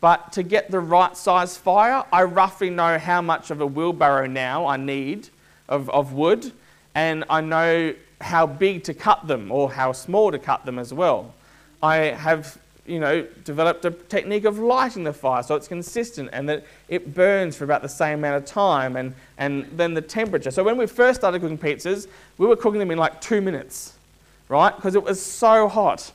but 0.00 0.32
to 0.32 0.42
get 0.42 0.70
the 0.70 0.80
right 0.80 1.16
size 1.16 1.56
fire, 1.56 2.04
I 2.12 2.24
roughly 2.24 2.70
know 2.70 2.98
how 2.98 3.22
much 3.22 3.50
of 3.50 3.60
a 3.60 3.66
wheelbarrow 3.66 4.26
now 4.26 4.66
I 4.66 4.76
need 4.76 5.28
of, 5.68 5.88
of 5.90 6.12
wood, 6.12 6.50
and 6.94 7.24
I 7.30 7.40
know 7.40 7.94
how 8.20 8.46
big 8.46 8.84
to 8.84 8.94
cut 8.94 9.26
them 9.26 9.50
or 9.50 9.70
how 9.70 9.92
small 9.92 10.30
to 10.30 10.38
cut 10.38 10.64
them 10.64 10.78
as 10.78 10.92
well. 10.92 11.34
I 11.82 11.96
have 11.96 12.58
you 12.86 12.98
know, 12.98 13.26
developed 13.44 13.84
a 13.84 13.90
technique 13.90 14.44
of 14.44 14.58
lighting 14.58 15.04
the 15.04 15.12
fire 15.12 15.42
so 15.42 15.54
it's 15.54 15.68
consistent 15.68 16.28
and 16.32 16.48
that 16.48 16.64
it 16.88 17.14
burns 17.14 17.56
for 17.56 17.64
about 17.64 17.82
the 17.82 17.88
same 17.88 18.18
amount 18.18 18.36
of 18.36 18.44
time 18.44 18.96
and, 18.96 19.14
and 19.38 19.64
then 19.76 19.94
the 19.94 20.02
temperature. 20.02 20.50
So 20.50 20.64
when 20.64 20.76
we 20.76 20.86
first 20.86 21.20
started 21.20 21.40
cooking 21.40 21.58
pizzas, 21.58 22.08
we 22.36 22.46
were 22.46 22.56
cooking 22.56 22.80
them 22.80 22.90
in 22.90 22.98
like 22.98 23.20
two 23.20 23.40
minutes, 23.40 23.94
right? 24.48 24.74
Because 24.74 24.94
it 24.96 25.02
was 25.02 25.22
so 25.22 25.68
hot. 25.68 26.10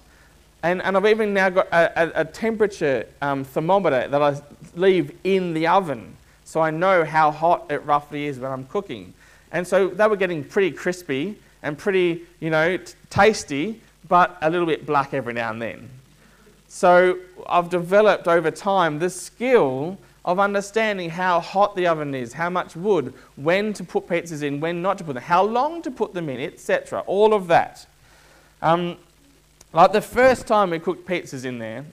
And, 0.64 0.82
and 0.82 0.98
I've 0.98 1.06
even 1.06 1.34
now 1.34 1.50
got 1.50 1.68
a, 1.68 2.20
a, 2.20 2.22
a 2.22 2.26
temperature 2.26 3.08
um, 3.22 3.44
thermometer 3.44 4.08
that 4.08 4.22
I 4.22 4.42
leave 4.76 5.16
in 5.24 5.54
the 5.54 5.68
oven 5.68 6.18
so 6.46 6.62
I 6.62 6.70
know 6.70 7.04
how 7.04 7.32
hot 7.32 7.66
it 7.72 7.84
roughly 7.86 8.28
is 8.28 8.40
when 8.40 8.52
I'm 8.52 8.66
cooking. 8.66 9.15
And 9.56 9.66
so 9.66 9.88
they 9.88 10.06
were 10.06 10.18
getting 10.18 10.44
pretty 10.44 10.76
crispy 10.76 11.40
and 11.64 11.78
pretty, 11.78 12.26
you 12.42 12.50
know, 12.50 12.78
tasty, 13.10 13.80
but 14.10 14.38
a 14.42 14.50
little 14.50 14.68
bit 14.68 14.86
black 14.86 15.14
every 15.14 15.34
now 15.34 15.50
and 15.50 15.62
then. 15.62 15.90
So 16.68 17.20
I've 17.48 17.70
developed 17.70 18.28
over 18.28 18.52
time 18.52 19.00
the 19.00 19.10
skill 19.10 19.98
of 20.26 20.40
understanding 20.40 21.10
how 21.10 21.40
hot 21.40 21.74
the 21.78 21.88
oven 21.88 22.14
is, 22.14 22.34
how 22.34 22.50
much 22.50 22.76
wood, 22.76 23.14
when 23.38 23.72
to 23.72 23.84
put 23.86 24.08
pizzas 24.08 24.44
in, 24.44 24.60
when 24.60 24.82
not 24.82 24.98
to 24.98 25.06
put 25.06 25.14
them, 25.14 25.24
how 25.24 25.44
long 25.46 25.82
to 25.84 25.90
put 25.90 26.14
them 26.14 26.28
in, 26.28 26.42
etc. 26.42 27.00
All 27.08 27.34
of 27.34 27.48
that. 27.48 27.88
Um, 28.62 28.98
like 29.72 29.94
the 29.94 30.02
first 30.02 30.48
time 30.48 30.72
we 30.72 30.80
cooked 30.80 31.08
pizzas 31.08 31.46
in 31.46 31.60
there, 31.60 31.86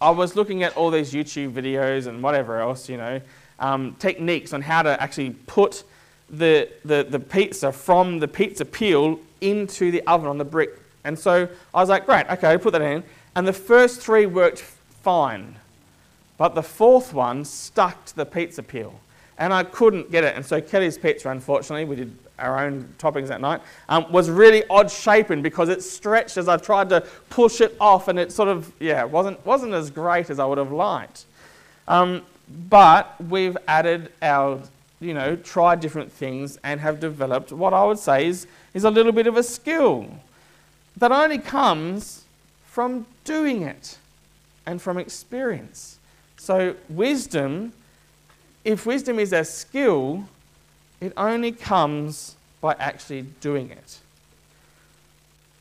I 0.00 0.10
was 0.10 0.34
looking 0.34 0.64
at 0.64 0.76
all 0.76 0.90
these 0.90 1.12
YouTube 1.12 1.52
videos 1.52 2.08
and 2.08 2.24
whatever 2.24 2.58
else, 2.58 2.88
you 2.88 2.96
know, 2.96 3.20
um, 3.60 3.94
techniques 4.00 4.52
on 4.52 4.62
how 4.62 4.82
to 4.82 5.00
actually 5.00 5.30
put 5.46 5.84
the, 6.38 6.68
the, 6.84 7.06
the 7.08 7.20
pizza 7.20 7.72
from 7.72 8.18
the 8.18 8.28
pizza 8.28 8.64
peel 8.64 9.18
into 9.40 9.90
the 9.90 10.02
oven 10.06 10.28
on 10.28 10.38
the 10.38 10.44
brick. 10.44 10.78
And 11.04 11.18
so 11.18 11.48
I 11.72 11.80
was 11.80 11.88
like, 11.88 12.06
great, 12.06 12.26
okay, 12.30 12.56
put 12.58 12.72
that 12.72 12.82
in. 12.82 13.04
And 13.36 13.46
the 13.46 13.52
first 13.52 14.00
three 14.00 14.26
worked 14.26 14.60
fine. 14.60 15.56
But 16.36 16.54
the 16.54 16.62
fourth 16.62 17.12
one 17.12 17.44
stuck 17.44 18.04
to 18.06 18.16
the 18.16 18.26
pizza 18.26 18.62
peel. 18.62 18.98
And 19.38 19.52
I 19.52 19.64
couldn't 19.64 20.10
get 20.10 20.24
it. 20.24 20.36
And 20.36 20.44
so 20.44 20.60
Kelly's 20.60 20.96
Pizza, 20.96 21.28
unfortunately, 21.28 21.84
we 21.84 21.96
did 21.96 22.16
our 22.38 22.64
own 22.64 22.92
toppings 22.98 23.28
that 23.28 23.40
night, 23.40 23.60
um, 23.88 24.10
was 24.10 24.28
really 24.30 24.64
odd 24.68 24.90
shapen 24.90 25.42
because 25.42 25.68
it 25.68 25.82
stretched 25.82 26.36
as 26.36 26.48
I 26.48 26.56
tried 26.56 26.88
to 26.88 27.00
push 27.30 27.60
it 27.60 27.76
off. 27.80 28.08
And 28.08 28.18
it 28.18 28.32
sort 28.32 28.48
of, 28.48 28.72
yeah, 28.80 29.04
wasn't, 29.04 29.44
wasn't 29.44 29.72
as 29.72 29.90
great 29.90 30.30
as 30.30 30.38
I 30.38 30.44
would 30.44 30.58
have 30.58 30.72
liked. 30.72 31.24
Um, 31.86 32.22
but 32.68 33.14
we've 33.28 33.56
added 33.66 34.12
our, 34.22 34.60
you 35.04 35.14
know, 35.14 35.36
tried 35.36 35.80
different 35.80 36.10
things 36.10 36.58
and 36.64 36.80
have 36.80 37.00
developed 37.00 37.52
what 37.52 37.72
I 37.72 37.84
would 37.84 37.98
say 37.98 38.26
is, 38.26 38.46
is 38.72 38.84
a 38.84 38.90
little 38.90 39.12
bit 39.12 39.26
of 39.26 39.36
a 39.36 39.42
skill 39.42 40.08
that 40.96 41.12
only 41.12 41.38
comes 41.38 42.24
from 42.64 43.06
doing 43.24 43.62
it 43.62 43.98
and 44.66 44.80
from 44.80 44.98
experience. 44.98 45.98
So, 46.36 46.76
wisdom, 46.88 47.72
if 48.64 48.86
wisdom 48.86 49.18
is 49.18 49.32
a 49.32 49.44
skill, 49.44 50.24
it 51.00 51.12
only 51.16 51.52
comes 51.52 52.36
by 52.60 52.74
actually 52.78 53.22
doing 53.40 53.70
it 53.70 53.98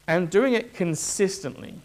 and 0.07 0.29
doing 0.29 0.53
it 0.53 0.73
consistently. 0.73 1.75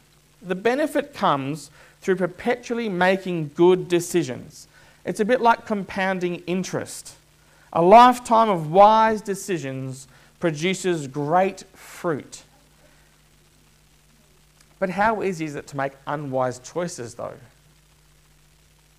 The 0.42 0.54
benefit 0.54 1.14
comes 1.14 1.70
through 2.00 2.16
perpetually 2.16 2.88
making 2.88 3.50
good 3.54 3.88
decisions. 3.88 4.68
It's 5.04 5.20
a 5.20 5.24
bit 5.24 5.40
like 5.40 5.66
compounding 5.66 6.36
interest. 6.46 7.14
A 7.72 7.82
lifetime 7.82 8.48
of 8.48 8.70
wise 8.70 9.20
decisions 9.20 10.08
produces 10.40 11.06
great 11.06 11.64
fruit. 11.74 12.42
But 14.78 14.90
how 14.90 15.22
easy 15.22 15.44
is 15.44 15.56
it 15.56 15.66
to 15.68 15.76
make 15.76 15.92
unwise 16.06 16.60
choices, 16.60 17.14
though? 17.14 17.34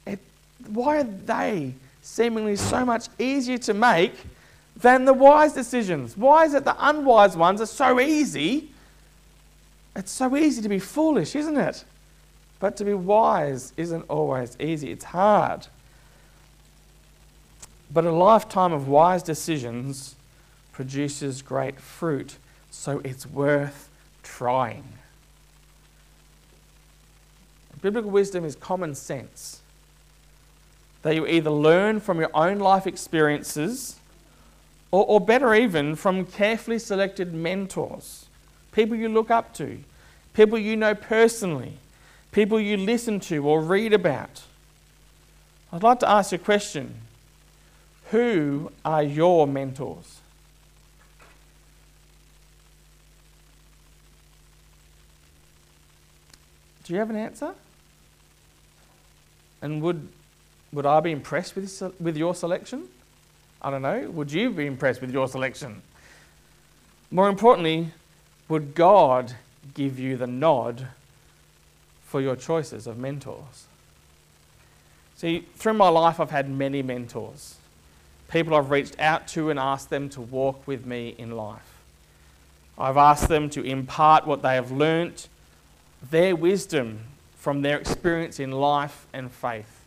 It, 0.06 0.20
why 0.68 0.98
are 0.98 1.04
they 1.04 1.74
seemingly 2.02 2.56
so 2.58 2.86
much 2.86 3.08
easier 3.18 3.58
to 3.60 3.74
make 3.74 4.14
than 4.76 5.06
the 5.06 5.14
wise 5.14 5.54
decisions? 5.54 6.18
Why 6.18 6.46
is 6.46 6.54
it 6.54 6.66
the 6.66 6.76
unwise 6.78 7.38
ones 7.38 7.62
are 7.62 7.66
so 7.66 8.00
easy? 8.00 8.70
It's 9.96 10.12
so 10.12 10.36
easy 10.36 10.62
to 10.62 10.70
be 10.70 10.80
foolish, 10.80 11.36
isn't 11.36 11.58
it? 11.58 11.84
But 12.60 12.76
to 12.78 12.86
be 12.86 12.94
wise 12.94 13.74
isn't 13.78 14.06
always 14.10 14.58
easy, 14.60 14.92
it's 14.92 15.06
hard. 15.06 15.68
But 17.92 18.06
a 18.06 18.12
lifetime 18.12 18.72
of 18.72 18.88
wise 18.88 19.24
decisions 19.24 20.16
produces 20.72 21.42
great 21.42 21.80
fruit, 21.80 22.38
so 22.70 23.02
it's 23.04 23.26
worth 23.26 23.90
trying. 24.24 24.84
Biblical 27.82 28.12
wisdom 28.12 28.44
is 28.44 28.56
common 28.56 28.94
sense 28.94 29.62
that 31.02 31.16
you 31.16 31.26
either 31.26 31.50
learn 31.50 32.00
from 32.00 32.20
your 32.20 32.30
own 32.34 32.60
life 32.60 32.86
experiences 32.86 33.96
or, 34.92 35.06
or, 35.06 35.22
better, 35.22 35.54
even 35.54 35.96
from 35.96 36.26
carefully 36.26 36.80
selected 36.80 37.34
mentors, 37.34 38.26
people 38.72 38.96
you 38.96 39.08
look 39.08 39.30
up 39.30 39.54
to, 39.54 39.80
people 40.34 40.58
you 40.58 40.76
know 40.76 40.96
personally, 40.96 41.74
people 42.32 42.60
you 42.60 42.76
listen 42.76 43.20
to 43.20 43.46
or 43.46 43.62
read 43.62 43.94
about. 43.94 44.42
I'd 45.72 45.84
like 45.84 46.00
to 46.00 46.10
ask 46.10 46.32
you 46.32 46.38
a 46.38 46.40
question 46.40 46.96
Who 48.12 48.72
are 48.84 49.04
your 49.04 49.46
mentors? 49.46 50.20
Do 56.84 56.94
you 56.94 57.00
have 57.00 57.12
an 57.12 57.18
answer? 57.18 57.54
And 59.62 59.82
would, 59.84 60.08
would 60.74 60.88
I 60.88 61.00
be 61.02 61.12
impressed 61.12 61.56
with, 61.56 61.82
with 62.00 62.18
your 62.18 62.34
selection? 62.34 62.88
I 63.62 63.70
don't 63.70 63.84
know. 63.84 64.10
Would 64.10 64.32
you 64.32 64.50
be 64.50 64.66
impressed 64.66 65.02
with 65.02 65.12
your 65.12 65.28
selection? 65.28 65.84
More 67.12 67.30
importantly, 67.30 67.92
would 68.48 68.74
God 68.74 69.34
give 69.76 70.00
you 70.00 70.18
the 70.18 70.26
nod 70.26 70.88
for 72.04 72.22
your 72.22 72.36
choices 72.36 72.88
of 72.88 72.98
mentors? 72.98 73.68
See, 75.16 75.46
through 75.56 75.74
my 75.74 75.90
life, 75.90 76.20
I've 76.20 76.32
had 76.32 76.50
many 76.50 76.82
mentors, 76.82 77.58
people 78.30 78.56
I've 78.56 78.72
reached 78.72 79.00
out 79.00 79.28
to 79.30 79.50
and 79.50 79.60
asked 79.60 79.90
them 79.90 80.10
to 80.10 80.22
walk 80.22 80.68
with 80.68 80.86
me 80.86 81.16
in 81.18 81.32
life. 81.36 81.80
I've 82.78 82.98
asked 82.98 83.28
them 83.28 83.50
to 83.52 83.64
impart 83.64 84.26
what 84.26 84.42
they 84.42 84.56
have 84.56 84.72
learnt, 84.72 85.28
their 86.10 86.36
wisdom 86.36 87.02
from 87.38 87.62
their 87.62 87.78
experience 87.78 88.40
in 88.40 88.52
life 88.52 89.06
and 89.12 89.32
faith. 89.32 89.84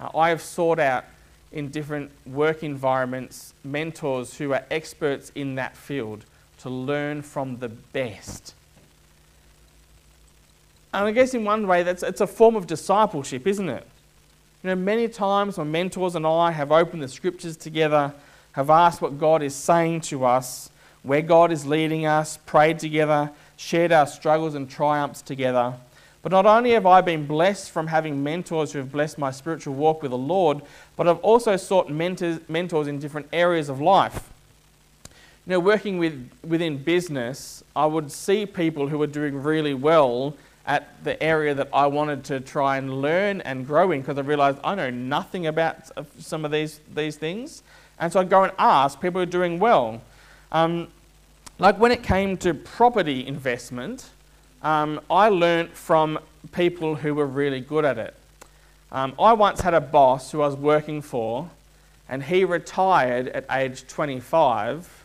Uh, 0.00 0.08
I 0.16 0.30
have 0.30 0.42
sought 0.42 0.78
out 0.78 1.04
in 1.52 1.68
different 1.68 2.10
work 2.26 2.62
environments 2.62 3.54
mentors 3.64 4.38
who 4.38 4.52
are 4.52 4.64
experts 4.70 5.30
in 5.34 5.56
that 5.56 5.76
field 5.76 6.24
to 6.58 6.70
learn 6.70 7.22
from 7.22 7.58
the 7.58 7.68
best. 7.68 8.54
And 10.92 11.06
I 11.06 11.12
guess 11.12 11.34
in 11.34 11.44
one 11.44 11.66
way, 11.66 11.82
that's, 11.82 12.02
it's 12.02 12.20
a 12.20 12.26
form 12.26 12.56
of 12.56 12.66
discipleship, 12.66 13.46
isn't 13.46 13.68
it? 13.68 13.86
You 14.62 14.68
know, 14.68 14.76
many 14.76 15.08
times 15.08 15.56
my 15.56 15.64
mentors 15.64 16.14
and 16.16 16.26
I 16.26 16.50
have 16.50 16.70
opened 16.70 17.02
the 17.02 17.08
scriptures 17.08 17.56
together, 17.56 18.12
have 18.52 18.68
asked 18.68 19.00
what 19.00 19.18
God 19.18 19.42
is 19.42 19.54
saying 19.54 20.02
to 20.02 20.26
us, 20.26 20.68
where 21.02 21.22
God 21.22 21.50
is 21.50 21.64
leading 21.64 22.04
us, 22.04 22.36
prayed 22.44 22.78
together, 22.78 23.30
shared 23.56 23.90
our 23.90 24.06
struggles 24.06 24.54
and 24.54 24.68
triumphs 24.68 25.22
together. 25.22 25.72
But 26.22 26.32
not 26.32 26.44
only 26.44 26.72
have 26.72 26.84
I 26.84 27.00
been 27.00 27.26
blessed 27.26 27.70
from 27.70 27.86
having 27.86 28.22
mentors 28.22 28.72
who 28.72 28.80
have 28.80 28.92
blessed 28.92 29.16
my 29.16 29.30
spiritual 29.30 29.74
walk 29.74 30.02
with 30.02 30.10
the 30.10 30.18
Lord, 30.18 30.60
but 30.94 31.08
I've 31.08 31.20
also 31.20 31.56
sought 31.56 31.88
mentors, 31.88 32.40
mentors 32.46 32.86
in 32.86 32.98
different 32.98 33.28
areas 33.32 33.70
of 33.70 33.80
life. 33.80 34.28
You 35.46 35.52
know, 35.52 35.60
working 35.60 35.96
with, 35.96 36.30
within 36.46 36.76
business, 36.76 37.64
I 37.74 37.86
would 37.86 38.12
see 38.12 38.44
people 38.44 38.88
who 38.88 38.98
were 38.98 39.06
doing 39.06 39.42
really 39.42 39.72
well 39.72 40.36
at 40.70 41.02
the 41.02 41.20
area 41.20 41.52
that 41.52 41.68
I 41.72 41.88
wanted 41.88 42.22
to 42.26 42.38
try 42.38 42.76
and 42.76 43.02
learn 43.02 43.40
and 43.40 43.66
grow 43.66 43.90
in 43.90 44.02
because 44.02 44.16
I 44.18 44.20
realized 44.20 44.58
I 44.62 44.76
know 44.76 44.88
nothing 44.88 45.48
about 45.48 45.90
some 46.20 46.44
of 46.44 46.52
these, 46.52 46.78
these 46.94 47.16
things. 47.16 47.64
And 47.98 48.12
so 48.12 48.20
I'd 48.20 48.30
go 48.30 48.44
and 48.44 48.52
ask 48.56 49.00
people 49.00 49.20
who 49.20 49.24
are 49.24 49.26
doing 49.26 49.58
well. 49.58 50.00
Um, 50.52 50.86
like 51.58 51.76
when 51.80 51.90
it 51.90 52.04
came 52.04 52.36
to 52.38 52.54
property 52.54 53.26
investment, 53.26 54.10
um, 54.62 55.00
I 55.10 55.28
learnt 55.28 55.76
from 55.76 56.20
people 56.52 56.94
who 56.94 57.16
were 57.16 57.26
really 57.26 57.60
good 57.60 57.84
at 57.84 57.98
it. 57.98 58.14
Um, 58.92 59.14
I 59.18 59.32
once 59.32 59.60
had 59.62 59.74
a 59.74 59.80
boss 59.80 60.30
who 60.30 60.40
I 60.40 60.46
was 60.46 60.56
working 60.56 61.02
for, 61.02 61.50
and 62.08 62.22
he 62.22 62.44
retired 62.44 63.26
at 63.26 63.44
age 63.50 63.88
25 63.88 65.04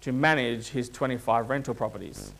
to 0.00 0.12
manage 0.12 0.70
his 0.70 0.88
25 0.88 1.48
rental 1.48 1.74
properties. 1.74 2.32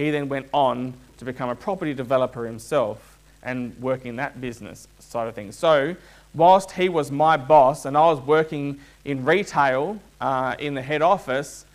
He 0.00 0.10
then 0.10 0.30
went 0.30 0.48
on 0.54 0.94
to 1.18 1.26
become 1.26 1.50
a 1.50 1.54
property 1.54 1.92
developer 1.92 2.46
himself 2.46 3.18
and 3.42 3.78
work 3.80 4.06
in 4.06 4.16
that 4.16 4.40
business 4.40 4.88
side 4.98 5.28
of 5.28 5.34
things. 5.34 5.56
So, 5.56 5.94
whilst 6.32 6.72
he 6.72 6.88
was 6.88 7.10
my 7.10 7.36
boss 7.36 7.84
and 7.84 7.98
I 7.98 8.06
was 8.06 8.18
working 8.20 8.80
in 9.04 9.26
retail 9.26 10.00
uh, 10.18 10.56
in 10.58 10.72
the 10.72 10.80
head 10.80 11.02
office, 11.02 11.66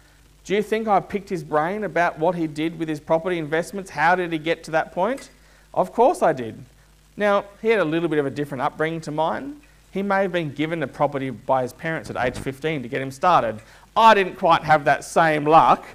do 0.44 0.56
you 0.56 0.64
think 0.64 0.88
I 0.88 1.00
picked 1.02 1.30
his 1.30 1.44
brain 1.44 1.84
about 1.84 2.18
what 2.18 2.34
he 2.34 2.48
did 2.48 2.80
with 2.80 2.90
his 2.90 3.00
property 3.00 3.38
investments? 3.38 3.92
How 3.92 4.16
did 4.16 4.32
he 4.32 4.40
get 4.40 4.64
to 4.64 4.72
that 4.72 4.92
point? 4.92 5.30
Of 5.74 5.94
course 5.94 6.24
I 6.24 6.34
did. 6.34 6.58
Now, 7.18 7.46
he 7.62 7.70
had 7.70 7.80
a 7.80 7.86
little 7.86 8.10
bit 8.10 8.18
of 8.18 8.26
a 8.26 8.32
different 8.32 8.64
upbringing 8.64 9.02
to 9.02 9.12
mine. 9.12 9.62
He 9.92 10.02
may 10.02 10.24
have 10.24 10.32
been 10.32 10.52
given 10.52 10.82
a 10.82 10.88
property 10.88 11.30
by 11.30 11.62
his 11.62 11.74
parents 11.74 12.10
at 12.10 12.18
age 12.18 12.42
15 12.42 12.82
to 12.82 12.88
get 12.90 13.02
him 13.02 13.12
started. 13.12 13.60
I 13.96 14.16
didn't 14.16 14.36
quite 14.36 14.64
have 14.64 14.86
that 14.86 15.04
same 15.04 15.46
luck. 15.46 15.86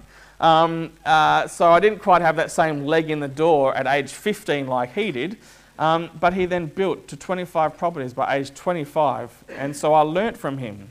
Um, 0.40 0.92
uh, 1.04 1.46
so 1.46 1.70
I 1.70 1.80
didn't 1.80 2.00
quite 2.00 2.22
have 2.22 2.36
that 2.36 2.50
same 2.50 2.84
leg 2.86 3.10
in 3.10 3.20
the 3.20 3.28
door 3.28 3.74
at 3.76 3.86
age 3.86 4.10
15 4.10 4.66
like 4.66 4.94
he 4.94 5.12
did. 5.12 5.36
Um, 5.78 6.10
but 6.20 6.34
he 6.34 6.44
then 6.44 6.66
built 6.66 7.08
to 7.08 7.16
25 7.16 7.78
properties 7.78 8.12
by 8.12 8.36
age 8.36 8.52
25. 8.54 9.44
And 9.56 9.74
so 9.74 9.94
I 9.94 10.02
learnt 10.02 10.36
from 10.36 10.58
him. 10.58 10.88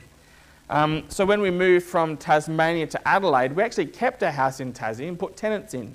Um, 0.68 1.04
so 1.08 1.24
when 1.24 1.40
we 1.40 1.50
moved 1.50 1.86
from 1.86 2.16
Tasmania 2.16 2.86
to 2.88 3.08
Adelaide, 3.08 3.52
we 3.52 3.62
actually 3.62 3.86
kept 3.86 4.22
a 4.22 4.30
house 4.30 4.60
in 4.60 4.72
Tassie 4.72 5.08
and 5.08 5.18
put 5.18 5.36
tenants 5.36 5.74
in. 5.74 5.92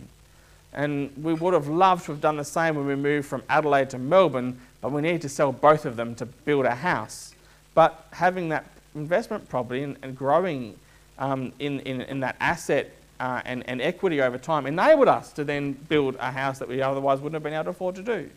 And 0.73 1.11
we 1.21 1.33
would 1.33 1.53
have 1.53 1.67
loved 1.67 2.05
to 2.05 2.11
have 2.11 2.21
done 2.21 2.35
the 2.35 2.45
same 2.45 2.75
when 2.75 2.85
we 2.85 2.95
moved 2.95 3.27
from 3.27 3.43
Adelaide 3.49 3.89
to 3.91 3.97
Melbourne, 3.97 4.59
but 4.81 4.91
we 4.91 5.01
needed 5.01 5.21
to 5.23 5.29
sell 5.29 5.53
both 5.53 5.85
of 5.85 5.95
them 5.95 6.15
to 6.15 6.25
build 6.25 6.65
a 6.65 6.75
house. 6.75 7.33
But 7.73 8.07
having 8.11 8.49
that 8.49 8.65
investment 8.93 9.47
property 9.47 9.83
and, 9.83 9.97
and 10.01 10.17
growing 10.17 10.77
um, 11.19 11.53
in, 11.59 11.79
in, 11.81 12.01
in, 12.01 12.19
that 12.21 12.35
asset 12.41 12.91
uh, 13.19 13.41
and, 13.45 13.67
and 13.69 13.81
equity 13.81 14.21
over 14.21 14.37
time 14.37 14.65
enabled 14.65 15.07
us 15.07 15.31
to 15.33 15.43
then 15.43 15.73
build 15.73 16.15
a 16.19 16.31
house 16.31 16.59
that 16.59 16.67
we 16.67 16.81
otherwise 16.81 17.19
wouldn't 17.19 17.35
have 17.35 17.43
been 17.43 17.53
able 17.53 17.65
to 17.65 17.69
afford 17.71 17.95
to 17.95 18.03
do. 18.03 18.29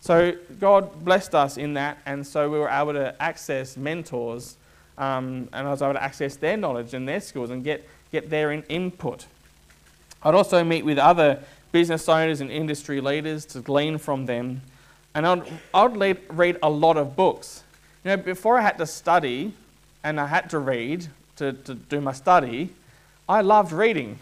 So 0.00 0.34
God 0.60 1.04
blessed 1.04 1.34
us 1.34 1.56
in 1.56 1.74
that, 1.74 1.98
and 2.06 2.26
so 2.26 2.50
we 2.50 2.58
were 2.58 2.68
able 2.68 2.92
to 2.92 3.14
access 3.20 3.76
mentors 3.76 4.56
um, 4.98 5.48
and 5.52 5.66
I 5.66 5.70
was 5.70 5.82
able 5.82 5.94
to 5.94 6.02
access 6.02 6.36
their 6.36 6.56
knowledge 6.56 6.94
and 6.94 7.06
their 7.06 7.20
skills 7.20 7.50
and 7.50 7.62
get, 7.62 7.86
get 8.12 8.30
their 8.30 8.52
in 8.52 8.62
input. 8.64 9.26
I'd 10.22 10.34
also 10.34 10.64
meet 10.64 10.84
with 10.84 10.98
other 10.98 11.40
business 11.72 12.08
owners 12.08 12.40
and 12.40 12.50
industry 12.50 13.00
leaders 13.00 13.44
to 13.46 13.60
glean 13.60 13.98
from 13.98 14.26
them. 14.26 14.62
And 15.14 15.26
I'd, 15.26 15.42
I'd 15.74 15.96
lead, 15.96 16.18
read 16.28 16.58
a 16.62 16.70
lot 16.70 16.96
of 16.96 17.14
books. 17.14 17.62
You 18.04 18.12
know, 18.12 18.16
before 18.16 18.58
I 18.58 18.62
had 18.62 18.78
to 18.78 18.86
study 18.86 19.52
and 20.02 20.18
I 20.18 20.26
had 20.26 20.50
to 20.50 20.58
read 20.58 21.06
to, 21.36 21.52
to 21.52 21.74
do 21.74 22.00
my 22.00 22.12
study, 22.12 22.70
I 23.28 23.40
loved 23.40 23.72
reading. 23.72 24.18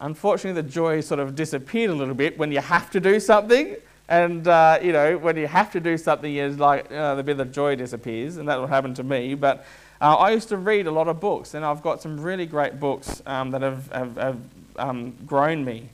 Unfortunately, 0.00 0.60
the 0.62 0.68
joy 0.68 1.00
sort 1.00 1.18
of 1.18 1.34
disappeared 1.34 1.90
a 1.90 1.94
little 1.94 2.14
bit 2.14 2.38
when 2.38 2.52
you 2.52 2.60
have 2.60 2.90
to 2.92 3.00
do 3.00 3.18
something. 3.18 3.76
And, 4.08 4.46
uh, 4.46 4.78
you 4.82 4.92
know, 4.92 5.18
when 5.18 5.36
you 5.36 5.48
have 5.48 5.72
to 5.72 5.80
do 5.80 5.96
something, 5.96 6.32
it's 6.32 6.58
like 6.58 6.92
uh, 6.92 7.16
the 7.16 7.22
bit 7.22 7.40
of 7.40 7.50
joy 7.50 7.74
disappears, 7.74 8.36
and 8.36 8.48
that 8.48 8.60
will 8.60 8.68
happen 8.68 8.94
to 8.94 9.02
me. 9.02 9.34
But 9.34 9.66
uh, 10.00 10.14
I 10.14 10.30
used 10.30 10.48
to 10.50 10.58
read 10.58 10.86
a 10.86 10.92
lot 10.92 11.08
of 11.08 11.20
books, 11.20 11.54
and 11.54 11.64
I've 11.64 11.82
got 11.82 12.02
some 12.02 12.20
really 12.20 12.46
great 12.46 12.78
books 12.78 13.22
um, 13.26 13.50
that 13.50 13.62
have, 13.62 13.90
have, 13.90 14.16
have 14.16 14.40
um, 14.76 15.14
grown 15.26 15.64
me. 15.64 15.88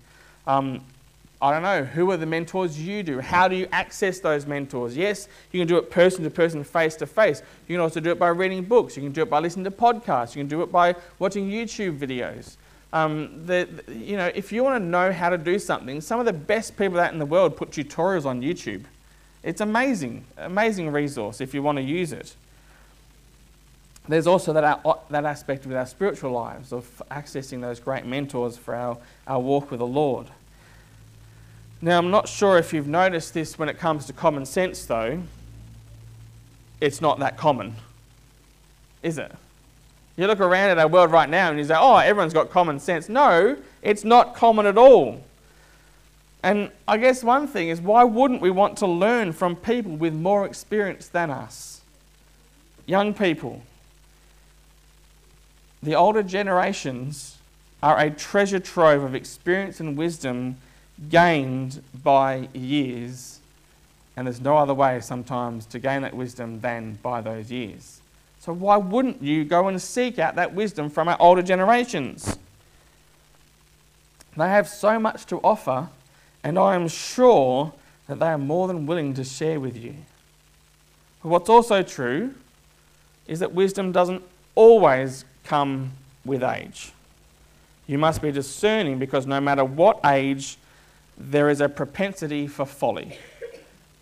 Um, 0.47 0.85
I 1.43 1.53
don't 1.53 1.63
know, 1.63 1.85
who 1.85 2.11
are 2.11 2.19
the 2.19 2.27
mentors 2.27 2.79
you 2.79 3.03
do? 3.03 3.19
How 3.21 3.49
do 3.49 3.57
you 3.57 3.67
access 3.73 4.21
those 4.21 4.45
mentors? 4.45 4.95
Yes, 4.95 5.27
you 5.53 5.61
can 5.61 5.67
do 5.67 5.79
it 5.79 5.91
person 5.91 6.23
to 6.25 6.31
person, 6.31 6.63
face 6.65 6.97
to 6.97 7.07
face. 7.07 7.43
You 7.67 7.77
can 7.77 7.81
also 7.81 7.99
do 7.99 8.11
it 8.11 8.19
by 8.19 8.29
reading 8.29 8.63
books. 8.63 8.95
You 8.95 9.03
can 9.03 9.13
do 9.13 9.23
it 9.23 9.31
by 9.31 9.39
listening 9.39 9.65
to 9.65 9.71
podcasts. 9.71 10.37
You 10.37 10.41
can 10.41 10.49
do 10.49 10.63
it 10.63 10.71
by 10.71 10.97
watching 11.19 11.51
YouTube 11.51 11.99
videos. 11.99 12.57
Um, 12.93 13.47
the, 13.47 13.69
the, 13.87 13.95
you 13.95 14.19
know, 14.19 14.31
if 14.35 14.53
you 14.53 14.63
want 14.63 14.83
to 14.83 14.87
know 14.87 15.13
how 15.13 15.31
to 15.31 15.39
do 15.39 15.59
something, 15.59 16.03
some 16.03 16.21
of 16.21 16.27
the 16.27 16.33
best 16.33 16.77
people 16.77 17.01
out 17.01 17.13
in 17.13 17.19
the 17.19 17.27
world 17.27 17.57
put 17.57 17.71
tutorials 17.71 18.27
on 18.27 18.43
YouTube. 18.43 18.85
It's 19.43 19.63
amazing, 19.63 20.25
amazing 20.37 20.93
resource 20.93 21.41
if 21.41 21.55
you 21.55 21.63
want 21.63 21.77
to 21.79 21.83
use 21.83 22.13
it. 22.13 22.35
There's 24.09 24.27
also 24.27 24.53
that, 24.53 24.85
that 25.09 25.25
aspect 25.25 25.67
with 25.67 25.77
our 25.77 25.87
spiritual 25.87 26.33
lives 26.33 26.73
of 26.73 27.03
accessing 27.11 27.61
those 27.61 27.81
great 27.81 28.05
mentors 28.05 28.59
for 28.59 28.75
our, 28.75 28.99
our 29.27 29.41
walk 29.41 29.71
with 29.71 29.79
the 29.79 29.87
Lord. 29.87 30.27
Now, 31.83 31.99
I'm 31.99 32.11
not 32.11 32.29
sure 32.29 32.59
if 32.59 32.73
you've 32.75 32.89
noticed 32.89 33.33
this 33.33 33.59
when 33.59 33.69
it 33.69 33.79
comes 33.79 34.07
to 34.07 34.13
common 34.13 34.45
sense, 34.45 34.85
though. 34.85 35.23
It's 36.81 37.01
not 37.01 37.19
that 37.21 37.37
common, 37.37 37.75
is 39.03 39.19
it? 39.19 39.33
You 40.17 40.27
look 40.27 40.41
around 40.41 40.71
at 40.71 40.79
our 40.79 40.89
world 40.89 41.11
right 41.11 41.29
now 41.29 41.49
and 41.49 41.59
you 41.59 41.65
say, 41.65 41.77
oh, 41.79 41.97
everyone's 41.97 42.35
got 42.35 42.51
common 42.51 42.79
sense. 42.79 43.09
No, 43.09 43.57
it's 43.81 44.05
not 44.05 44.35
common 44.35 44.67
at 44.67 44.77
all. 44.77 45.23
And 46.43 46.71
I 46.89 46.99
guess 46.99 47.23
one 47.23 47.47
thing 47.47 47.69
is, 47.69 47.81
why 47.81 48.05
wouldn't 48.05 48.41
we 48.41 48.51
want 48.51 48.77
to 48.79 48.87
learn 48.87 49.33
from 49.33 49.57
people 49.57 49.93
with 49.93 50.15
more 50.15 50.47
experience 50.47 51.09
than 51.09 51.31
us? 51.31 51.81
Young 52.87 53.15
people. 53.15 53.63
The 55.83 55.95
older 55.95 56.23
generations 56.23 57.39
are 57.83 57.99
a 57.99 58.11
treasure 58.11 58.59
trove 58.59 59.03
of 59.03 59.15
experience 59.15 59.81
and 59.81 59.97
wisdom 59.97 60.57
gained 61.09 61.83
by 62.03 62.49
years. 62.53 63.41
And 64.17 64.27
there's 64.27 64.41
no 64.41 64.57
other 64.57 64.75
way 64.75 65.01
sometimes 65.01 65.67
to 65.67 65.79
gain 65.79 66.03
that 66.03 66.15
wisdom 66.15 66.61
than 66.61 66.99
by 67.03 67.21
those 67.21 67.51
years. 67.51 68.01
So, 68.41 68.53
why 68.53 68.77
wouldn't 68.77 69.23
you 69.23 69.45
go 69.45 69.69
and 69.69 69.81
seek 69.81 70.19
out 70.19 70.37
that 70.37 70.55
wisdom 70.55 70.91
from 70.91 71.09
our 71.09 71.17
older 71.21 71.43
generations? 71.43 72.39
They 74.37 74.49
have 74.49 74.69
so 74.69 74.99
much 74.99 75.27
to 75.27 75.37
offer, 75.39 75.89
and 76.43 76.59
I 76.59 76.75
am 76.75 76.89
sure 76.89 77.73
that 78.07 78.19
they 78.19 78.27
are 78.27 78.39
more 78.39 78.67
than 78.67 78.87
willing 78.87 79.15
to 79.15 79.25
share 79.25 79.61
with 79.61 79.77
you. 79.77 79.95
But 81.23 81.29
what's 81.29 81.49
also 81.49 81.83
true 81.83 82.35
is 83.27 83.41
that 83.41 83.53
wisdom 83.53 83.93
doesn't 83.93 84.23
always 84.55 85.25
come 85.45 85.93
with 86.25 86.43
age. 86.43 86.93
You 87.87 87.99
must 87.99 88.23
be 88.23 88.33
discerning 88.33 88.99
because 88.99 89.27
no 89.27 89.41
matter 89.41 89.65
what 89.65 90.01
age, 90.05 90.57
there 91.21 91.51
is 91.51 91.61
a 91.61 91.69
propensity 91.69 92.47
for 92.47 92.65
folly. 92.65 93.19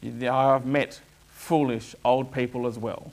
I've 0.03 0.65
met 0.65 1.01
foolish 1.31 1.95
old 2.05 2.33
people 2.33 2.67
as 2.67 2.79
well. 2.79 3.11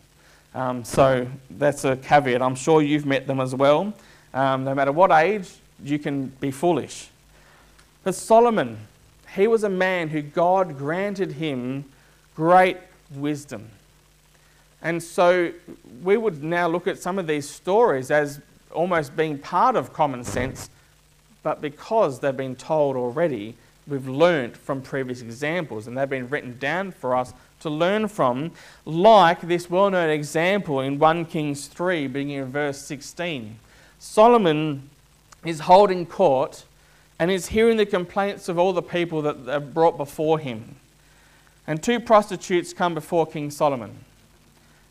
Um, 0.54 0.86
so 0.86 1.28
that's 1.50 1.84
a 1.84 1.98
caveat. 1.98 2.42
I'm 2.42 2.56
sure 2.56 2.82
you've 2.82 3.06
met 3.06 3.28
them 3.28 3.40
as 3.40 3.56
well. 3.56 3.94
Um, 4.34 4.64
no 4.64 4.76
matter 4.76 4.92
what 4.92 5.12
age, 5.12 5.50
you 5.84 5.98
can 5.98 6.28
be 6.28 6.52
foolish. 6.52 7.10
But 8.04 8.16
Solomon, 8.16 8.78
he 9.36 9.48
was 9.48 9.64
a 9.64 9.70
man 9.70 10.10
who 10.10 10.22
God 10.22 10.78
granted 10.78 11.34
him 11.34 11.86
great 12.36 12.78
wisdom. 13.14 13.70
And 14.82 15.02
so 15.02 15.52
we 16.04 16.16
would 16.16 16.44
now 16.44 16.68
look 16.68 16.86
at 16.88 17.00
some 17.00 17.18
of 17.18 17.26
these 17.26 17.50
stories 17.50 18.12
as 18.12 18.40
almost 18.72 19.16
being 19.18 19.40
part 19.40 19.76
of 19.76 19.94
common 19.94 20.24
sense 20.24 20.70
but 21.46 21.62
because 21.62 22.20
they've 22.20 22.36
been 22.36 22.56
told 22.56 22.96
already, 22.96 23.56
we've 23.88 24.08
learnt 24.08 24.58
from 24.58 24.82
previous 24.82 25.22
examples 25.22 25.88
and 25.88 25.98
they've 25.98 26.10
been 26.10 26.30
written 26.30 26.58
down 26.58 26.92
for 26.92 27.16
us 27.16 27.34
to 27.60 27.70
learn 27.70 28.08
from, 28.08 28.52
like 28.86 29.42
this 29.42 29.70
well 29.70 29.90
known 29.90 30.10
example 30.10 30.82
in 30.82 31.00
1 31.00 31.26
Kings 31.26 31.68
3, 31.68 32.08
beginning 32.08 32.38
in 32.38 32.52
verse 32.52 32.80
16. 32.80 33.60
Solomon 34.00 34.90
is 35.44 35.62
holding 35.62 36.06
court 36.06 36.66
and 37.20 37.32
is 37.32 37.48
hearing 37.48 37.78
the 37.78 37.86
complaints 37.86 38.50
of 38.50 38.60
all 38.60 38.74
the 38.74 38.82
people 38.82 39.22
that 39.22 39.48
are 39.48 39.60
brought 39.60 39.98
before 39.98 40.40
him. 40.40 40.76
And 41.68 41.82
two 41.82 42.00
prostitutes 42.00 42.74
come 42.74 42.94
before 42.94 43.26
King 43.26 43.50
Solomon. 43.50 43.96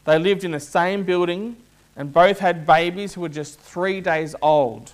They 0.05 0.19
lived 0.19 0.45
in 0.45 0.53
the 0.53 0.61
same 0.61 1.05
building 1.05 1.57
and 1.97 2.13
both 2.13 2.41
had 2.41 2.67
babies 2.67 3.15
who 3.15 3.21
were 3.21 3.29
just 3.29 3.61
three 3.61 4.01
days 4.01 4.35
old. 4.43 4.93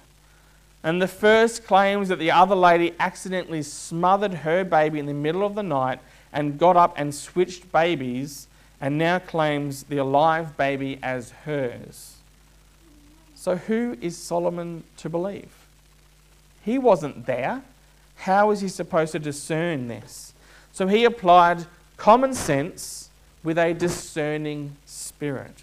And 0.82 1.00
the 1.00 1.08
first 1.08 1.66
claims 1.66 2.08
that 2.08 2.18
the 2.18 2.30
other 2.30 2.54
lady 2.54 2.94
accidentally 2.98 3.62
smothered 3.62 4.34
her 4.34 4.64
baby 4.64 4.98
in 4.98 5.06
the 5.06 5.14
middle 5.14 5.44
of 5.44 5.54
the 5.54 5.62
night 5.62 5.98
and 6.32 6.58
got 6.58 6.76
up 6.76 6.94
and 6.96 7.14
switched 7.14 7.70
babies 7.70 8.46
and 8.80 8.96
now 8.96 9.18
claims 9.18 9.84
the 9.84 9.98
alive 9.98 10.56
baby 10.56 10.98
as 11.02 11.30
hers. 11.44 12.16
So, 13.34 13.56
who 13.56 13.96
is 14.00 14.16
Solomon 14.16 14.84
to 14.98 15.08
believe? 15.08 15.50
He 16.62 16.78
wasn't 16.78 17.26
there. 17.26 17.62
How 18.16 18.50
is 18.50 18.60
he 18.60 18.68
supposed 18.68 19.12
to 19.12 19.18
discern 19.18 19.88
this? 19.88 20.32
So, 20.72 20.86
he 20.86 21.04
applied 21.04 21.66
common 21.96 22.34
sense 22.34 23.10
with 23.42 23.58
a 23.58 23.74
discerning 23.74 24.76
spirit. 24.86 25.62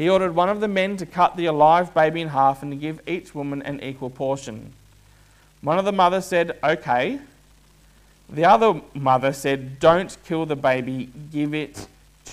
He 0.00 0.08
ordered 0.08 0.34
one 0.34 0.48
of 0.48 0.60
the 0.60 0.66
men 0.66 0.96
to 0.96 1.04
cut 1.04 1.36
the 1.36 1.44
alive 1.44 1.92
baby 1.92 2.22
in 2.22 2.28
half 2.28 2.62
and 2.62 2.72
to 2.72 2.76
give 2.76 3.06
each 3.06 3.34
woman 3.34 3.60
an 3.60 3.82
equal 3.82 4.08
portion. 4.08 4.72
One 5.60 5.78
of 5.78 5.84
the 5.84 5.92
mothers 5.92 6.24
said, 6.24 6.58
Okay. 6.64 7.18
The 8.26 8.46
other 8.46 8.80
mother 8.94 9.34
said, 9.34 9.78
Don't 9.78 10.16
kill 10.24 10.46
the 10.46 10.56
baby, 10.56 11.10
give 11.30 11.52
it 11.52 11.86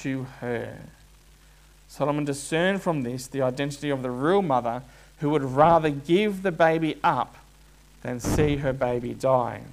to 0.03 0.27
her. 0.39 0.77
Solomon 1.89 2.23
discerned 2.23 2.83
from 2.83 3.03
this 3.03 3.27
the 3.27 3.41
identity 3.41 3.89
of 3.89 4.01
the 4.01 4.11
real 4.11 4.41
mother 4.41 4.81
who 5.19 5.29
would 5.31 5.43
rather 5.43 5.89
give 5.89 6.43
the 6.43 6.53
baby 6.53 6.95
up 7.03 7.35
than 8.01 8.21
see 8.21 8.55
her 8.55 8.71
baby 8.71 9.13
die. 9.13 9.63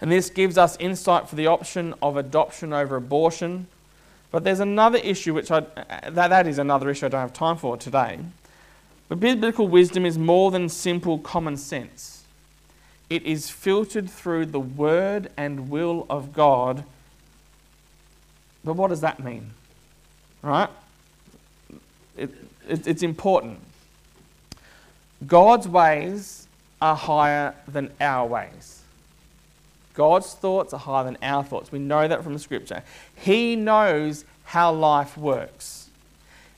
And 0.00 0.10
this 0.10 0.30
gives 0.30 0.56
us 0.56 0.78
insight 0.80 1.28
for 1.28 1.36
the 1.36 1.46
option 1.46 1.92
of 2.00 2.16
adoption 2.16 2.72
over 2.72 2.96
abortion 2.96 3.66
but 4.34 4.42
there's 4.42 4.58
another 4.58 4.98
issue 4.98 5.32
which 5.32 5.52
I, 5.52 5.60
that, 5.60 6.12
that 6.12 6.48
is 6.48 6.58
another 6.58 6.90
issue 6.90 7.06
I 7.06 7.08
don't 7.08 7.20
have 7.20 7.32
time 7.32 7.56
for 7.56 7.76
today. 7.76 8.18
But 9.08 9.20
biblical 9.20 9.68
wisdom 9.68 10.04
is 10.04 10.18
more 10.18 10.50
than 10.50 10.68
simple 10.68 11.18
common 11.18 11.56
sense. 11.56 12.24
It 13.08 13.22
is 13.22 13.48
filtered 13.48 14.10
through 14.10 14.46
the 14.46 14.58
word 14.58 15.30
and 15.36 15.70
will 15.70 16.04
of 16.10 16.32
God. 16.32 16.82
But 18.64 18.74
what 18.74 18.88
does 18.88 19.02
that 19.02 19.22
mean? 19.22 19.52
Right? 20.42 20.68
It, 22.16 22.30
it, 22.68 22.88
it's 22.88 23.04
important. 23.04 23.60
God's 25.24 25.68
ways 25.68 26.48
are 26.82 26.96
higher 26.96 27.54
than 27.68 27.92
our 28.00 28.26
ways. 28.26 28.82
God's 29.94 30.34
thoughts 30.34 30.74
are 30.74 30.80
higher 30.80 31.04
than 31.04 31.16
our 31.22 31.44
thoughts. 31.44 31.70
We 31.72 31.78
know 31.78 32.06
that 32.06 32.22
from 32.22 32.32
the 32.32 32.38
scripture. 32.38 32.82
He 33.14 33.56
knows 33.56 34.24
how 34.44 34.72
life 34.72 35.16
works. 35.16 35.88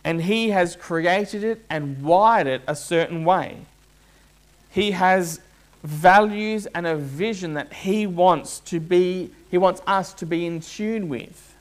And 0.05 0.23
He 0.23 0.51
has 0.51 0.75
created 0.75 1.45
it 1.45 1.65
and 1.69 2.03
wired 2.03 2.47
it 2.47 2.63
a 2.67 2.75
certain 2.75 3.25
way. 3.25 3.59
He 4.71 4.93
has 4.93 5.41
values 5.83 6.67
and 6.75 6.87
a 6.87 6.97
vision 6.97 7.55
that 7.55 7.73
He 7.73 8.07
wants 8.07 8.61
to 8.61 8.81
be, 8.81 9.31
He 9.51 9.59
wants 9.59 9.83
us 9.87 10.15
to 10.15 10.27
be 10.27 10.47
in 10.47 10.61
tune 10.61 11.09
with. 11.09 11.55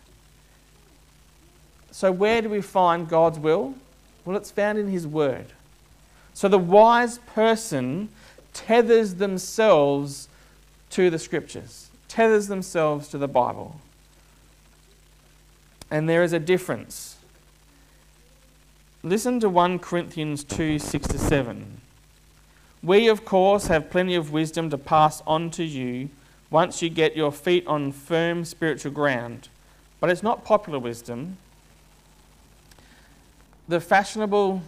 So, 1.92 2.12
where 2.12 2.42
do 2.42 2.50
we 2.50 2.62
find 2.62 3.08
God's 3.08 3.40
will? 3.40 3.76
Well, 4.24 4.38
it's 4.38 4.52
found 4.52 4.78
in 4.78 4.90
His 4.90 5.08
Word. 5.08 5.46
So, 6.34 6.48
the 6.48 6.58
wise 6.58 7.20
person 7.20 8.10
tethers 8.54 9.16
themselves 9.16 10.28
to 10.96 11.10
the 11.10 11.20
scriptures, 11.20 11.90
tethers 12.08 12.48
themselves 12.48 13.10
to 13.10 13.18
the 13.18 13.28
Bible. 13.28 13.82
And 15.92 16.08
there 16.08 16.24
is 16.24 16.32
a 16.32 16.40
difference. 16.40 17.18
Listen 19.04 19.42
to 19.42 19.50
1 19.50 19.80
Corinthians 19.80 20.46
2 20.46 20.80
6 20.80 21.08
to 21.10 21.18
7. 21.18 21.82
We, 22.82 23.10
of 23.10 23.26
course, 23.26 23.68
have 23.68 23.90
plenty 23.90 24.16
of 24.16 24.32
wisdom 24.32 24.70
to 24.70 24.78
pass 24.78 25.22
on 25.28 25.52
to 25.52 25.66
you 25.66 26.12
once 26.50 26.82
you 26.82 26.90
get 26.90 27.18
your 27.18 27.34
feet 27.34 27.68
on 27.68 27.92
firm 27.92 28.46
spiritual 28.46 28.94
ground. 28.94 29.50
But 30.00 30.10
it's 30.12 30.24
not 30.24 30.46
popular 30.46 30.80
wisdom. 30.80 31.36
The 33.68 33.82
fashionable. 33.82 34.62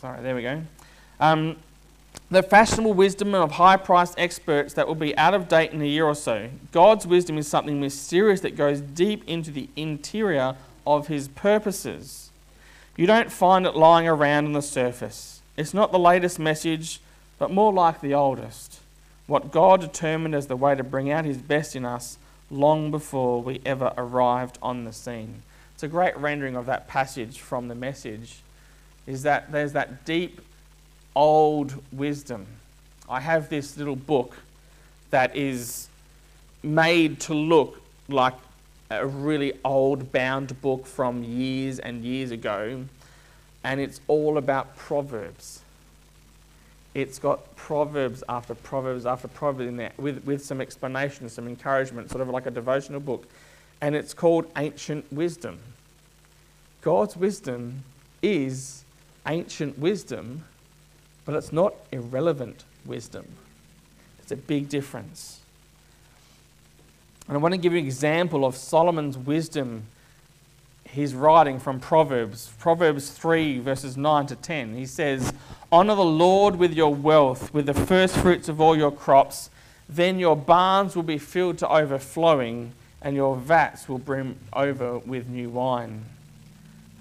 Sorry, 0.00 0.22
there 0.22 0.36
we 0.36 0.42
go. 0.42 0.62
Um, 1.18 1.56
the 2.30 2.42
fashionable 2.42 2.92
wisdom 2.92 3.34
of 3.34 3.52
high 3.52 3.76
priced 3.76 4.18
experts 4.18 4.74
that 4.74 4.86
will 4.86 4.94
be 4.94 5.16
out 5.16 5.32
of 5.32 5.48
date 5.48 5.72
in 5.72 5.80
a 5.80 5.86
year 5.86 6.04
or 6.04 6.14
so. 6.14 6.50
God's 6.72 7.06
wisdom 7.06 7.38
is 7.38 7.48
something 7.48 7.80
mysterious 7.80 8.40
that 8.42 8.56
goes 8.56 8.80
deep 8.80 9.26
into 9.26 9.50
the 9.50 9.68
interior 9.76 10.56
of 10.86 11.08
His 11.08 11.28
purposes. 11.28 12.30
You 12.96 13.06
don't 13.06 13.32
find 13.32 13.64
it 13.66 13.76
lying 13.76 14.06
around 14.06 14.46
on 14.46 14.52
the 14.52 14.62
surface. 14.62 15.40
It's 15.56 15.72
not 15.72 15.90
the 15.90 15.98
latest 15.98 16.38
message, 16.38 17.00
but 17.38 17.50
more 17.50 17.72
like 17.72 18.00
the 18.00 18.14
oldest. 18.14 18.80
What 19.26 19.50
God 19.50 19.80
determined 19.80 20.34
as 20.34 20.48
the 20.48 20.56
way 20.56 20.74
to 20.74 20.84
bring 20.84 21.10
out 21.10 21.24
His 21.24 21.38
best 21.38 21.74
in 21.74 21.84
us 21.84 22.18
long 22.50 22.90
before 22.90 23.42
we 23.42 23.60
ever 23.64 23.92
arrived 23.96 24.58
on 24.62 24.84
the 24.84 24.92
scene. 24.92 25.42
It's 25.74 25.82
a 25.82 25.88
great 25.88 26.16
rendering 26.16 26.56
of 26.56 26.66
that 26.66 26.88
passage 26.88 27.40
from 27.40 27.68
the 27.68 27.74
message. 27.74 28.40
Is 29.06 29.22
that 29.22 29.52
there's 29.52 29.72
that 29.72 30.04
deep 30.04 30.40
old 31.14 31.74
wisdom. 31.92 32.46
I 33.08 33.20
have 33.20 33.48
this 33.48 33.76
little 33.76 33.96
book 33.96 34.36
that 35.10 35.34
is 35.34 35.88
made 36.62 37.20
to 37.20 37.34
look 37.34 37.80
like 38.08 38.34
a 38.90 39.06
really 39.06 39.52
old 39.64 40.12
bound 40.12 40.60
book 40.60 40.86
from 40.86 41.22
years 41.22 41.78
and 41.78 42.04
years 42.04 42.30
ago, 42.30 42.84
and 43.64 43.80
it's 43.80 44.00
all 44.08 44.38
about 44.38 44.76
Proverbs. 44.76 45.60
It's 46.94 47.18
got 47.18 47.54
Proverbs 47.54 48.24
after 48.28 48.54
Proverbs 48.54 49.06
after 49.06 49.28
Proverbs 49.28 49.68
in 49.68 49.76
there 49.76 49.92
with, 49.98 50.24
with 50.24 50.44
some 50.44 50.60
explanation, 50.60 51.28
some 51.28 51.46
encouragement, 51.46 52.10
sort 52.10 52.22
of 52.22 52.28
like 52.28 52.46
a 52.46 52.50
devotional 52.50 53.00
book. 53.00 53.26
And 53.80 53.94
it's 53.94 54.14
called 54.14 54.50
Ancient 54.56 55.10
Wisdom. 55.12 55.58
God's 56.80 57.16
wisdom 57.16 57.84
is 58.22 58.84
ancient 59.26 59.78
wisdom 59.78 60.44
but 61.28 61.36
it's 61.36 61.52
not 61.52 61.74
irrelevant 61.92 62.64
wisdom. 62.86 63.26
It's 64.22 64.32
a 64.32 64.36
big 64.36 64.70
difference. 64.70 65.40
And 67.26 67.36
I 67.36 67.38
want 67.38 67.52
to 67.52 67.58
give 67.58 67.74
you 67.74 67.80
an 67.80 67.84
example 67.84 68.46
of 68.46 68.56
Solomon's 68.56 69.18
wisdom. 69.18 69.82
He's 70.84 71.14
writing 71.14 71.60
from 71.60 71.80
Proverbs, 71.80 72.50
Proverbs 72.58 73.10
3, 73.10 73.58
verses 73.58 73.94
9 73.94 74.24
to 74.28 74.36
10. 74.36 74.74
He 74.74 74.86
says, 74.86 75.34
Honor 75.70 75.96
the 75.96 76.02
Lord 76.02 76.56
with 76.56 76.72
your 76.72 76.94
wealth, 76.94 77.52
with 77.52 77.66
the 77.66 77.74
first 77.74 78.16
fruits 78.16 78.48
of 78.48 78.58
all 78.58 78.74
your 78.74 78.90
crops. 78.90 79.50
Then 79.86 80.18
your 80.18 80.34
barns 80.34 80.96
will 80.96 81.02
be 81.02 81.18
filled 81.18 81.58
to 81.58 81.68
overflowing, 81.68 82.72
and 83.02 83.14
your 83.14 83.36
vats 83.36 83.86
will 83.86 83.98
brim 83.98 84.38
over 84.54 84.96
with 85.00 85.28
new 85.28 85.50
wine. 85.50 86.06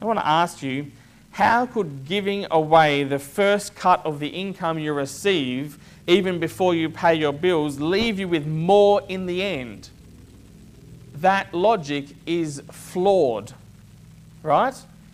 I 0.02 0.06
want 0.06 0.20
to 0.20 0.28
ask 0.28 0.62
you 0.62 0.92
how 1.38 1.68
could 1.68 2.08
giving 2.08 2.48
away 2.50 3.04
the 3.04 3.20
first 3.20 3.76
cut 3.76 4.04
of 4.04 4.20
the 4.20 4.30
income 4.30 4.80
you 4.80 4.92
receive, 4.92 5.78
even 6.08 6.40
before 6.40 6.74
you 6.74 6.90
pay 6.90 7.14
your 7.14 7.32
bills, 7.32 7.80
leave 7.80 8.18
you 8.18 8.28
with 8.28 8.48
more 8.48 9.04
in 9.08 9.28
the 9.28 9.44
end? 9.44 9.88
That 11.14 11.54
logic 11.54 12.08
is 12.26 12.64
flawed, 12.72 13.54
right? 14.42 14.74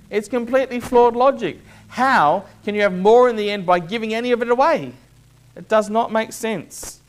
It's 0.09 0.29
completely 0.29 0.79
flawed 0.79 1.13
logic. 1.13 1.59
How 1.89 2.45
can 2.63 2.73
you 2.73 2.83
have 2.83 2.97
more 2.97 3.27
in 3.27 3.35
the 3.35 3.51
end 3.51 3.65
by 3.65 3.79
giving 3.79 4.13
any 4.13 4.31
of 4.31 4.41
it 4.41 4.49
away? 4.49 4.93
It 5.57 5.67
does 5.67 5.89
not 5.89 6.09
make 6.09 6.31
sense. 6.31 7.01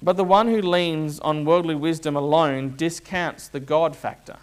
But 0.00 0.16
the 0.16 0.22
one 0.22 0.46
who 0.46 0.62
leans 0.62 1.18
on 1.18 1.44
worldly 1.44 1.74
wisdom 1.74 2.14
alone 2.14 2.76
discounts 2.76 3.48
the 3.48 3.58
God 3.58 3.96
factor. 3.96 4.36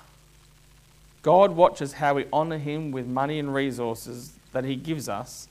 God 1.27 1.57
watches 1.57 1.91
how 1.91 2.13
we 2.13 2.25
honor 2.31 2.57
Him 2.57 2.89
with 2.89 3.05
money 3.05 3.37
and 3.37 3.53
resources 3.53 4.31
that 4.53 4.63
He 4.63 4.77
gives 4.77 5.09
us, 5.09 5.49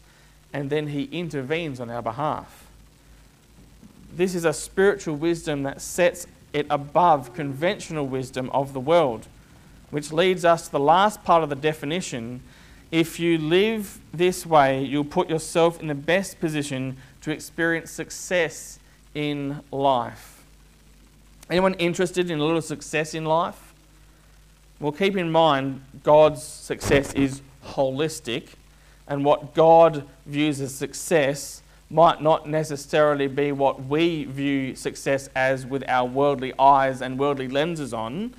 and 0.51 0.71
then 0.71 0.87
He 0.87 1.03
intervenes 1.13 1.81
on 1.81 1.91
our 1.91 2.01
behalf. 2.01 2.65
This 4.11 4.35
is 4.35 4.47
a 4.47 4.55
spiritual 4.55 5.17
wisdom 5.17 5.65
that 5.65 5.83
sets 5.83 6.27
it 6.55 6.67
above 6.71 7.35
conventional 7.35 8.07
wisdom 8.07 8.49
of 8.55 8.73
the 8.73 8.81
world, 8.81 9.27
which 9.91 10.11
leads 10.11 10.47
us 10.47 10.65
to 10.65 10.73
the 10.73 10.81
last 10.81 11.23
part 11.25 11.43
of 11.43 11.51
the 11.51 11.55
definition 11.55 12.41
If 12.91 13.21
you 13.21 13.37
live 13.37 13.99
this 14.15 14.47
way, 14.47 14.83
you'll 14.83 15.05
put 15.05 15.29
yourself 15.29 15.79
in 15.79 15.89
the 15.89 15.95
best 15.95 16.41
position 16.41 16.97
to 17.21 17.33
experience 17.33 17.91
success 17.91 18.79
in 19.15 19.61
life. 19.71 20.43
Anyone 21.51 21.75
interested 21.75 22.31
in 22.31 22.39
a 22.39 22.45
little 22.45 22.63
success 22.63 23.13
in 23.13 23.27
life? 23.27 23.66
Well, 24.79 24.93
keep 24.93 25.17
in 25.17 25.31
mind 25.31 25.83
God's 26.03 26.43
success 26.43 27.13
is 27.15 27.41
holistic, 27.65 28.49
and 29.09 29.25
what 29.25 29.55
God 29.55 30.05
views 30.27 30.61
as 30.61 30.75
success 30.75 31.63
might 31.89 32.21
not 32.21 32.49
necessarily 32.49 33.29
be 33.29 33.53
what 33.53 33.85
we 33.85 34.25
view 34.25 34.75
success 34.75 35.31
as 35.37 35.65
with 35.65 35.89
our 35.89 36.07
worldly 36.07 36.53
eyes 36.59 37.01
and 37.01 37.19
worldly 37.19 37.49
lenses 37.49 37.95
on. 37.95 38.35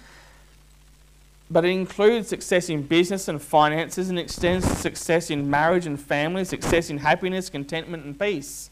But 1.50 1.63
it 1.63 1.69
includes 1.69 2.28
success 2.28 2.69
in 2.69 2.84
business 2.84 3.30
and 3.30 3.41
finances 3.41 4.10
and 4.10 4.19
extends 4.19 4.67
to 4.67 4.76
success 4.76 5.30
in 5.30 5.50
marriage 5.50 5.86
and 5.86 6.00
family, 6.00 6.43
success 6.43 6.89
in 6.89 6.97
happiness, 6.97 7.50
contentment, 7.50 8.04
and 8.04 8.19
peace. 8.19 8.69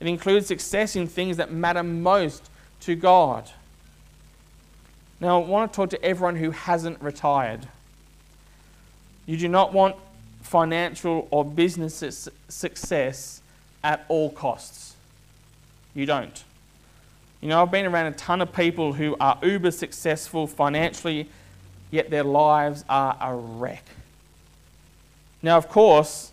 It 0.00 0.06
includes 0.06 0.46
success 0.46 0.96
in 0.96 1.06
things 1.06 1.36
that 1.36 1.52
matter 1.52 1.82
most 1.82 2.48
to 2.80 2.94
God. 2.94 3.50
Now, 5.20 5.40
I 5.40 5.46
want 5.46 5.72
to 5.72 5.76
talk 5.76 5.90
to 5.90 6.04
everyone 6.04 6.36
who 6.36 6.50
hasn't 6.50 7.00
retired. 7.00 7.66
You 9.24 9.36
do 9.36 9.48
not 9.48 9.72
want 9.72 9.96
financial 10.42 11.26
or 11.30 11.44
business 11.44 12.28
success 12.48 13.40
at 13.82 14.04
all 14.08 14.30
costs. 14.30 14.94
You 15.94 16.06
don't. 16.06 16.44
You 17.40 17.48
know, 17.48 17.62
I've 17.62 17.70
been 17.70 17.86
around 17.86 18.06
a 18.06 18.12
ton 18.12 18.40
of 18.40 18.52
people 18.52 18.92
who 18.92 19.16
are 19.20 19.38
uber 19.42 19.70
successful 19.70 20.46
financially, 20.46 21.28
yet 21.90 22.10
their 22.10 22.24
lives 22.24 22.84
are 22.88 23.16
a 23.20 23.34
wreck. 23.34 23.84
Now, 25.42 25.56
of 25.56 25.68
course, 25.68 26.32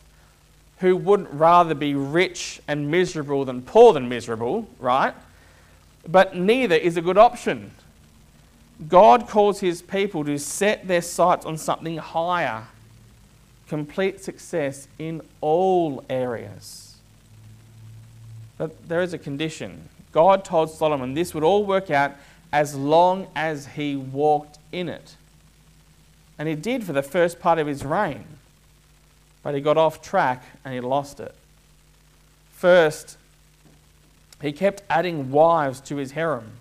who 0.80 0.96
wouldn't 0.98 1.32
rather 1.32 1.74
be 1.74 1.96
rich 1.96 2.62
and 2.67 2.91
miserable 2.91 3.46
than 3.46 3.62
poor 3.62 3.93
than 3.93 4.10
miserable, 4.10 4.67
right? 4.80 5.13
But 6.08 6.36
neither 6.36 6.76
is 6.76 6.98
a 6.98 7.02
good 7.02 7.17
option. 7.17 7.72
God 8.88 9.27
calls 9.27 9.59
his 9.59 9.81
people 9.81 10.23
to 10.25 10.38
set 10.38 10.88
their 10.88 11.01
sights 11.01 11.45
on 11.45 11.57
something 11.57 11.97
higher, 11.97 12.63
complete 13.67 14.23
success 14.23 14.88
in 14.97 15.21
all 15.41 16.03
areas. 16.09 16.97
But 18.57 18.88
there 18.88 19.01
is 19.01 19.13
a 19.13 19.17
condition. 19.17 19.89
God 20.12 20.45
told 20.45 20.69
Solomon 20.69 21.13
this 21.13 21.33
would 21.33 21.43
all 21.43 21.65
work 21.65 21.89
out 21.89 22.13
as 22.51 22.75
long 22.75 23.27
as 23.36 23.67
he 23.67 23.95
walked 23.95 24.59
in 24.71 24.89
it. 24.89 25.15
And 26.38 26.47
he 26.47 26.55
did 26.55 26.83
for 26.83 26.93
the 26.93 27.03
first 27.03 27.39
part 27.39 27.59
of 27.59 27.67
his 27.67 27.83
reign. 27.86 28.25
But 29.43 29.55
he 29.55 29.62
got 29.62 29.77
off 29.77 30.01
track 30.01 30.43
and 30.63 30.73
he 30.73 30.79
lost 30.79 31.19
it. 31.19 31.33
First, 32.51 33.17
he 34.41 34.51
kept 34.51 34.83
adding 34.89 35.31
wives 35.31 35.79
to 35.81 35.97
his 35.97 36.12
harem. 36.12 36.51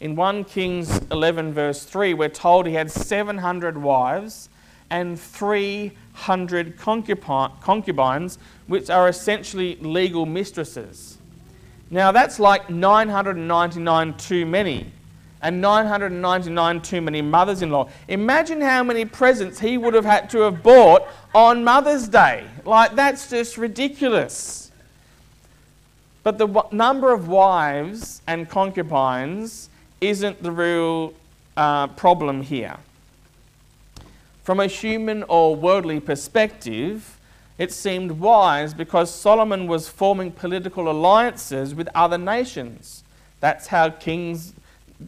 In 0.00 0.14
1 0.14 0.44
Kings 0.44 1.00
11, 1.10 1.52
verse 1.52 1.82
3, 1.82 2.14
we're 2.14 2.28
told 2.28 2.66
he 2.66 2.74
had 2.74 2.88
700 2.88 3.76
wives 3.76 4.48
and 4.90 5.18
300 5.18 6.78
concubines, 6.78 8.38
which 8.68 8.90
are 8.90 9.08
essentially 9.08 9.76
legal 9.80 10.24
mistresses. 10.24 11.18
Now, 11.90 12.12
that's 12.12 12.38
like 12.38 12.70
999 12.70 14.14
too 14.18 14.46
many, 14.46 14.86
and 15.42 15.60
999 15.60 16.82
too 16.82 17.00
many 17.00 17.20
mothers 17.20 17.62
in 17.62 17.70
law. 17.70 17.88
Imagine 18.06 18.60
how 18.60 18.84
many 18.84 19.04
presents 19.04 19.58
he 19.58 19.78
would 19.78 19.94
have 19.94 20.04
had 20.04 20.30
to 20.30 20.42
have 20.42 20.62
bought 20.62 21.08
on 21.34 21.64
Mother's 21.64 22.06
Day. 22.06 22.44
Like, 22.64 22.94
that's 22.94 23.28
just 23.28 23.58
ridiculous. 23.58 24.70
But 26.22 26.38
the 26.38 26.64
number 26.70 27.12
of 27.12 27.26
wives 27.26 28.22
and 28.28 28.48
concubines 28.48 29.70
isn't 30.00 30.42
the 30.42 30.52
real 30.52 31.14
uh, 31.56 31.88
problem 31.88 32.42
here. 32.42 32.76
From 34.42 34.60
a 34.60 34.66
human 34.66 35.24
or 35.24 35.54
worldly 35.54 36.00
perspective, 36.00 37.18
it 37.58 37.72
seemed 37.72 38.12
wise 38.12 38.72
because 38.72 39.12
Solomon 39.12 39.66
was 39.66 39.88
forming 39.88 40.30
political 40.30 40.90
alliances 40.90 41.74
with 41.74 41.88
other 41.94 42.16
nations. 42.16 43.02
That's 43.40 43.66
how 43.66 43.90
kings 43.90 44.54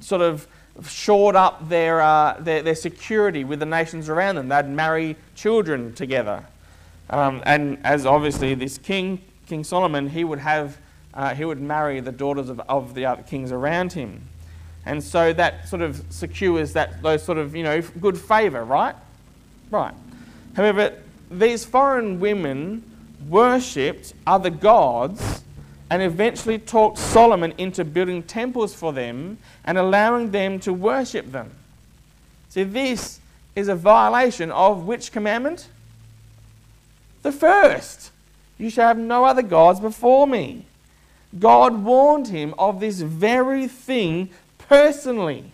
sort 0.01 0.21
of 0.23 0.47
shored 0.87 1.37
up 1.37 1.69
their, 1.69 2.01
uh, 2.01 2.37
their, 2.41 2.63
their, 2.63 2.75
security 2.75 3.45
with 3.45 3.61
the 3.61 3.67
nations 3.67 4.09
around 4.09 4.37
them. 4.37 4.49
They'd 4.49 4.69
marry 4.69 5.17
children 5.35 5.95
together. 5.95 6.45
Um, 7.09 7.43
and 7.45 7.79
as 7.85 8.07
obviously 8.07 8.55
this 8.55 8.79
king, 8.79 9.21
King 9.47 9.65
Solomon, 9.65 10.09
he 10.09 10.25
would, 10.25 10.39
have, 10.39 10.79
uh, 11.13 11.35
he 11.35 11.45
would 11.45 11.61
marry 11.61 12.01
the 12.01 12.13
daughters 12.13 12.49
of, 12.49 12.61
of 12.61 12.95
the 12.95 13.05
other 13.07 13.23
kings 13.23 13.53
around 13.53 13.93
him. 13.93 14.23
And 14.91 15.01
so 15.01 15.33
that 15.33 15.69
sort 15.69 15.83
of 15.83 16.03
secures 16.11 16.73
that 16.73 17.01
those 17.01 17.23
sort 17.23 17.39
of, 17.39 17.55
you 17.55 17.63
know, 17.63 17.81
good 18.01 18.19
favour, 18.19 18.65
right? 18.65 18.97
Right. 19.71 19.95
However, 20.57 20.95
these 21.31 21.65
foreign 21.65 22.19
women 22.19 22.83
worshipped 23.29 24.15
other 24.27 24.51
gods 24.51 25.45
and 25.91 26.03
eventually 26.03 26.59
talked 26.59 26.99
Solomon 26.99 27.55
into 27.57 27.85
building 27.85 28.25
temples 28.25 28.75
for 28.75 28.93
them 28.93 29.39
and 29.65 29.79
allowing 29.79 30.33
them 30.33 30.59
to 30.59 30.73
worship 30.73 31.31
them. 31.31 31.53
See, 32.49 32.65
this 32.65 33.21
is 33.55 33.69
a 33.69 33.77
violation 33.77 34.51
of 34.51 34.89
which 34.89 35.13
commandment? 35.13 35.69
The 37.23 37.31
first. 37.31 38.11
You 38.59 38.71
shall 38.71 38.89
have 38.89 38.99
no 38.99 39.25
other 39.25 39.43
gods 39.43 39.79
before 39.79 40.27
me. 40.27 40.65
God 41.39 41.85
warned 41.85 42.27
him 42.27 42.57
of 42.59 42.81
this 42.81 43.01
very 43.01 43.69
thing 43.69 44.31
personally. 44.71 45.45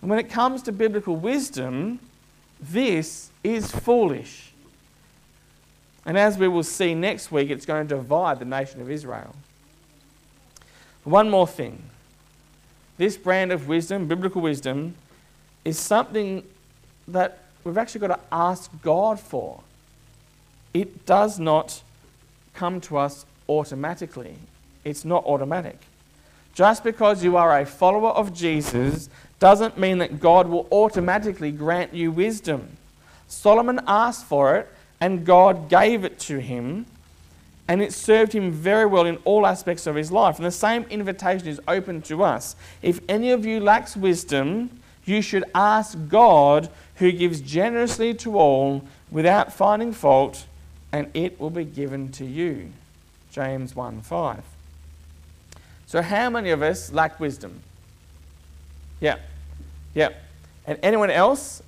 And 0.00 0.10
when 0.10 0.18
it 0.18 0.28
comes 0.28 0.60
to 0.62 0.72
biblical 0.72 1.14
wisdom, 1.14 2.00
this 2.60 3.30
is 3.44 3.70
foolish. 3.70 4.50
And 6.04 6.18
as 6.18 6.36
we 6.36 6.48
will 6.48 6.64
see 6.64 6.94
next 6.96 7.30
week, 7.30 7.48
it's 7.48 7.64
going 7.64 7.86
to 7.86 7.94
divide 7.94 8.40
the 8.40 8.44
nation 8.44 8.80
of 8.80 8.90
Israel. 8.90 9.34
One 11.04 11.30
more 11.30 11.46
thing 11.46 11.80
this 12.98 13.16
brand 13.16 13.52
of 13.52 13.68
wisdom, 13.68 14.08
biblical 14.08 14.40
wisdom, 14.40 14.94
is 15.64 15.78
something 15.78 16.42
that 17.06 17.38
we've 17.62 17.78
actually 17.78 18.00
got 18.00 18.08
to 18.08 18.20
ask 18.32 18.70
God 18.82 19.20
for. 19.20 19.60
It 20.74 21.06
does 21.06 21.38
not 21.38 21.82
come 22.54 22.80
to 22.82 22.96
us 22.96 23.26
automatically, 23.48 24.34
it's 24.82 25.04
not 25.04 25.24
automatic. 25.24 25.78
Just 26.56 26.82
because 26.82 27.22
you 27.22 27.36
are 27.36 27.60
a 27.60 27.66
follower 27.66 28.08
of 28.08 28.32
Jesus 28.32 29.10
doesn't 29.38 29.76
mean 29.76 29.98
that 29.98 30.20
God 30.20 30.48
will 30.48 30.66
automatically 30.72 31.52
grant 31.52 31.92
you 31.92 32.10
wisdom. 32.10 32.78
Solomon 33.28 33.78
asked 33.86 34.24
for 34.24 34.56
it, 34.56 34.68
and 34.98 35.26
God 35.26 35.68
gave 35.68 36.02
it 36.02 36.18
to 36.20 36.38
him, 36.38 36.86
and 37.68 37.82
it 37.82 37.92
served 37.92 38.32
him 38.32 38.50
very 38.50 38.86
well 38.86 39.04
in 39.04 39.18
all 39.18 39.46
aspects 39.46 39.86
of 39.86 39.96
his 39.96 40.10
life. 40.10 40.38
And 40.38 40.46
the 40.46 40.50
same 40.50 40.84
invitation 40.84 41.46
is 41.46 41.60
open 41.68 42.00
to 42.02 42.22
us. 42.24 42.56
If 42.80 43.00
any 43.06 43.32
of 43.32 43.44
you 43.44 43.60
lacks 43.60 43.94
wisdom, 43.94 44.80
you 45.04 45.20
should 45.20 45.44
ask 45.54 45.98
God, 46.08 46.70
who 46.94 47.12
gives 47.12 47.42
generously 47.42 48.14
to 48.14 48.38
all 48.38 48.82
without 49.10 49.52
finding 49.52 49.92
fault, 49.92 50.46
and 50.90 51.10
it 51.12 51.38
will 51.38 51.50
be 51.50 51.66
given 51.66 52.10
to 52.12 52.24
you. 52.24 52.70
James 53.30 53.76
1 53.76 54.00
5. 54.00 54.55
So, 55.86 56.02
how 56.02 56.28
many 56.30 56.50
of 56.50 56.62
us 56.62 56.92
lack 56.92 57.20
wisdom? 57.20 57.60
Yeah, 59.00 59.16
yeah. 59.94 60.10
And 60.66 60.78
anyone 60.82 61.10
else? 61.10 61.62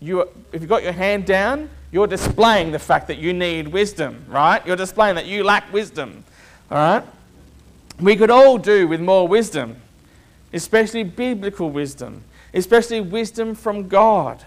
You, 0.00 0.28
if 0.52 0.60
you've 0.60 0.68
got 0.68 0.82
your 0.82 0.92
hand 0.92 1.24
down, 1.24 1.70
you're 1.90 2.06
displaying 2.06 2.72
the 2.72 2.78
fact 2.78 3.08
that 3.08 3.18
you 3.18 3.32
need 3.32 3.68
wisdom, 3.68 4.24
right? 4.28 4.64
You're 4.66 4.76
displaying 4.76 5.14
that 5.14 5.26
you 5.26 5.44
lack 5.44 5.72
wisdom, 5.72 6.24
all 6.70 6.76
right? 6.76 7.04
We 8.00 8.16
could 8.16 8.30
all 8.30 8.58
do 8.58 8.86
with 8.86 9.00
more 9.00 9.26
wisdom, 9.26 9.76
especially 10.52 11.04
biblical 11.04 11.70
wisdom, 11.70 12.22
especially 12.52 13.00
wisdom 13.00 13.54
from 13.54 13.88
God. 13.88 14.42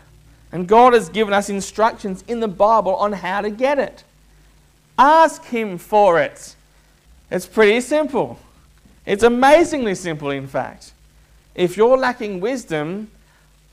And 0.51 0.67
God 0.67 0.93
has 0.93 1.10
given 1.10 1.34
us 1.34 1.49
instructions 1.49 2.23
in 2.27 2.39
the 2.39 2.47
Bible 2.47 2.95
on 2.95 3.13
how 3.13 3.41
to 3.41 3.49
get 3.49 3.80
it. 3.80 4.03
Ask 4.99 5.43
Him 5.45 5.77
for 5.77 6.19
it. 6.19 6.56
It's 7.32 7.47
pretty 7.47 7.82
simple. 7.82 8.39
It's 9.08 9.24
amazingly 9.24 9.96
simple, 9.96 10.32
in 10.32 10.48
fact. 10.48 10.91
If 11.56 11.78
you're 11.78 11.98
lacking 11.98 12.41
wisdom, 12.41 13.10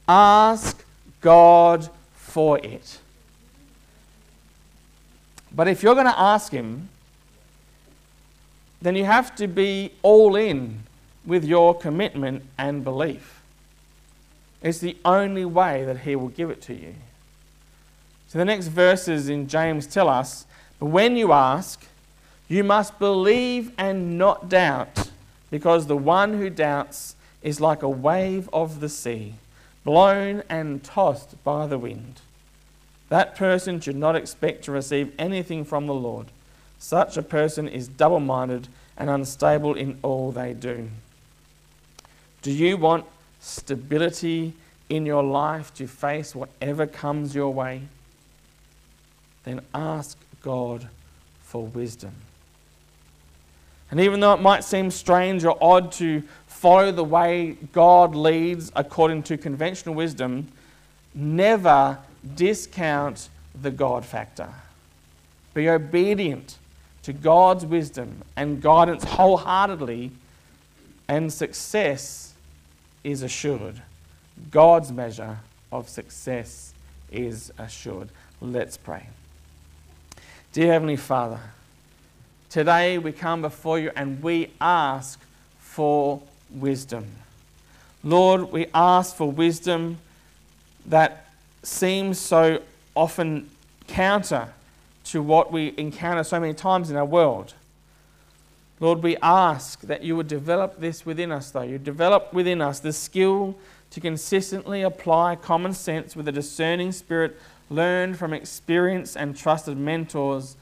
ask 0.09 0.85
God 1.21 1.91
for 2.15 2.59
it. 2.59 3.01
But 5.55 5.67
if 5.67 5.83
you're 5.83 5.95
going 5.95 6.07
to 6.07 6.19
ask 6.19 6.53
Him, 6.53 6.89
then 8.81 8.95
you 8.95 9.05
have 9.05 9.35
to 9.35 9.49
be 9.49 9.91
all 10.03 10.37
in 10.37 10.85
with 11.27 11.45
your 11.45 11.77
commitment 11.77 12.45
and 12.57 12.85
belief. 12.85 13.43
It's 14.63 14.79
the 14.79 14.97
only 15.05 15.45
way 15.45 15.85
that 15.85 15.99
He 15.99 16.15
will 16.15 16.29
give 16.29 16.49
it 16.49 16.63
to 16.63 16.75
you. 16.75 16.95
So 18.29 18.39
the 18.39 18.45
next 18.45 18.69
verses 18.69 19.29
in 19.29 19.49
James 19.49 19.89
tell 19.89 20.09
us, 20.09 20.47
but 20.79 20.87
when 20.87 21.17
you 21.17 21.33
ask, 21.33 21.85
you 22.49 22.63
must 22.63 23.01
believe 23.01 23.73
and 23.77 24.17
not 24.17 24.49
doubt, 24.49 25.11
because 25.55 25.87
the 25.87 25.97
one 25.97 26.33
who 26.39 26.51
doubts 26.51 27.15
is 27.41 27.61
like 27.61 27.85
a 27.85 27.89
wave 27.89 28.51
of 28.53 28.81
the 28.81 28.89
sea, 28.89 29.35
blown 29.85 30.43
and 30.49 30.83
tossed 30.83 31.45
by 31.45 31.65
the 31.65 31.79
wind. 31.79 32.21
That 33.09 33.37
person 33.37 33.79
should 33.79 33.95
not 33.95 34.17
expect 34.17 34.65
to 34.65 34.73
receive 34.73 35.15
anything 35.17 35.65
from 35.65 35.87
the 35.87 35.95
Lord. 35.95 36.27
Such 36.81 37.17
a 37.17 37.23
person 37.23 37.69
is 37.69 37.87
double 37.87 38.19
minded 38.19 38.67
and 38.97 39.09
unstable 39.09 39.75
in 39.75 39.97
all 40.03 40.33
they 40.33 40.55
do. 40.55 40.89
Do 42.43 42.51
you 42.51 42.77
want 42.77 43.05
stability 43.39 44.55
in 44.89 45.07
your 45.07 45.23
life 45.23 45.73
to 45.75 45.87
face 45.87 46.35
whatever 46.35 46.85
comes 46.85 47.33
your 47.33 47.55
way? 47.55 47.83
Then 49.45 49.61
ask 49.73 50.19
God 50.43 50.89
for 51.45 51.65
wisdom. 51.65 52.15
And 53.91 54.01
even 54.01 54.21
though 54.21 54.33
it 54.35 54.41
might 54.41 54.65
seem 54.65 54.91
strange 54.91 55.45
or 55.45 55.57
odd 55.61 55.93
to 55.93 56.23
follow 56.47 56.91
the 56.91 57.05
way 57.05 57.57
God 57.73 58.15
leads 58.15 58.73
according 58.75 59.25
to 59.25 59.37
conventional 59.37 59.95
wisdom, 59.95 60.49
never 61.15 61.99
discount 62.35 63.29
the 63.61 63.71
God 63.71 64.05
factor. 64.05 64.49
Be 65.53 65.69
obedient 65.69 66.59
to 67.03 67.13
God's 67.13 67.67
wisdom 67.67 68.23
and 68.37 68.63
guidance 68.63 69.05
wholeheartedly, 69.05 70.11
and 71.07 71.33
success 71.33 72.33
is 73.05 73.23
assured. 73.23 73.83
God's 74.51 74.91
measure 74.91 75.39
of 75.71 75.89
success 75.89 76.73
is 77.13 77.53
assured. 77.59 78.09
Let's 78.41 78.77
pray. 78.77 79.09
Dear 80.53 80.73
Heavenly 80.73 80.97
Father, 80.97 81.41
today 82.55 82.99
we 82.99 83.11
come 83.11 83.43
before 83.43 83.81
you 83.81 83.91
and 83.97 84.23
we 84.23 84.49
ask 84.61 85.21
for 85.59 86.23
wisdom. 86.53 87.05
Lord, 88.05 88.53
we 88.53 88.67
ask 88.73 89.17
for 89.17 89.29
wisdom 89.29 89.99
that 90.87 91.27
seems 91.65 92.17
so 92.17 92.63
often 92.95 93.51
counter 93.89 94.51
to 95.07 95.21
what 95.21 95.51
we 95.51 95.75
encounter 95.77 96.23
so 96.23 96.39
many 96.39 96.55
times 96.55 96.93
in 96.93 96.97
our 96.97 97.05
world. 97.05 97.55
Lord, 98.79 99.03
we 99.03 99.17
ask 99.17 99.81
that 99.81 100.05
you 100.05 100.15
would 100.15 100.29
develop 100.29 100.79
this 100.79 101.05
within 101.05 101.33
us, 101.33 101.51
though. 101.51 101.63
You 101.63 101.79
develop 101.79 102.33
within 102.33 102.61
us 102.61 102.79
the 102.79 102.93
skill 102.93 103.57
to 103.91 104.01
consistently 104.01 104.83
apply 104.83 105.35
common 105.35 105.73
sense 105.73 106.15
with 106.15 106.29
a 106.29 106.33
discerning 106.33 106.93
spirit 106.93 107.37
learned 107.69 108.17
from 108.17 108.33
experience 108.33 109.17
and 109.17 109.37
trusted 109.37 109.77
mentors, 109.77 110.55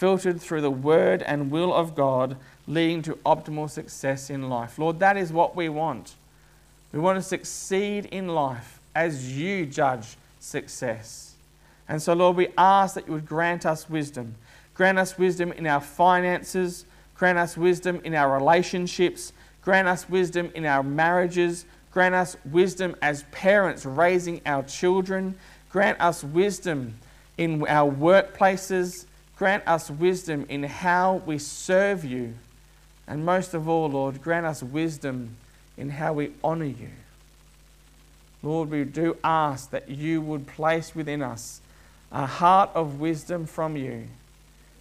filtered 0.00 0.40
through 0.40 0.62
the 0.62 0.70
word 0.70 1.20
and 1.24 1.50
will 1.50 1.74
of 1.74 1.94
God, 1.94 2.38
leading 2.66 3.02
to 3.02 3.16
optimal 3.16 3.68
success 3.68 4.30
in 4.30 4.48
life. 4.48 4.78
Lord, 4.78 4.98
that 5.00 5.18
is 5.18 5.30
what 5.30 5.54
we 5.54 5.68
want. 5.68 6.14
We 6.90 6.98
want 6.98 7.18
to 7.18 7.22
succeed 7.22 8.06
in 8.06 8.28
life 8.28 8.80
as 8.94 9.36
you 9.36 9.66
judge 9.66 10.16
success. 10.38 11.34
And 11.86 12.00
so, 12.00 12.14
Lord, 12.14 12.38
we 12.38 12.48
ask 12.56 12.94
that 12.94 13.08
you 13.08 13.12
would 13.12 13.26
grant 13.26 13.66
us 13.66 13.90
wisdom. 13.90 14.36
Grant 14.72 14.98
us 14.98 15.18
wisdom 15.18 15.52
in 15.52 15.66
our 15.66 15.82
finances, 15.82 16.86
grant 17.14 17.36
us 17.36 17.58
wisdom 17.58 18.00
in 18.02 18.14
our 18.14 18.32
relationships, 18.32 19.34
grant 19.60 19.86
us 19.86 20.08
wisdom 20.08 20.50
in 20.54 20.64
our 20.64 20.82
marriages, 20.82 21.66
grant 21.92 22.14
us 22.14 22.38
wisdom 22.46 22.96
as 23.02 23.24
parents 23.32 23.84
raising 23.84 24.40
our 24.46 24.62
children, 24.62 25.36
grant 25.68 26.00
us 26.00 26.24
wisdom 26.24 26.94
in 27.36 27.66
our 27.66 27.92
workplaces, 27.92 29.04
grant 29.40 29.66
us 29.66 29.90
wisdom 29.90 30.44
in 30.50 30.62
how 30.62 31.22
we 31.24 31.38
serve 31.38 32.04
you, 32.04 32.34
and 33.08 33.24
most 33.24 33.54
of 33.54 33.66
all, 33.66 33.88
Lord, 33.88 34.20
grant 34.20 34.44
us 34.44 34.62
wisdom 34.62 35.34
in 35.78 35.88
how 35.88 36.12
we 36.12 36.30
honour 36.44 36.66
you. 36.66 36.90
Lord, 38.42 38.68
we 38.68 38.84
do 38.84 39.16
ask 39.24 39.70
that 39.70 39.88
you 39.88 40.20
would 40.20 40.46
place 40.46 40.94
within 40.94 41.22
us 41.22 41.62
a 42.12 42.26
heart 42.26 42.68
of 42.74 43.00
wisdom 43.00 43.46
from 43.46 43.78
you 43.78 44.08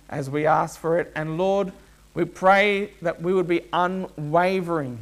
as 0.10 0.30
we 0.30 0.46
ask 0.46 0.78
for 0.78 1.00
it. 1.00 1.10
And 1.16 1.38
Lord, 1.38 1.72
we 2.14 2.26
pray 2.26 2.92
that 3.02 3.22
we 3.22 3.34
would 3.34 3.48
be 3.48 3.62
unwavering 3.72 5.00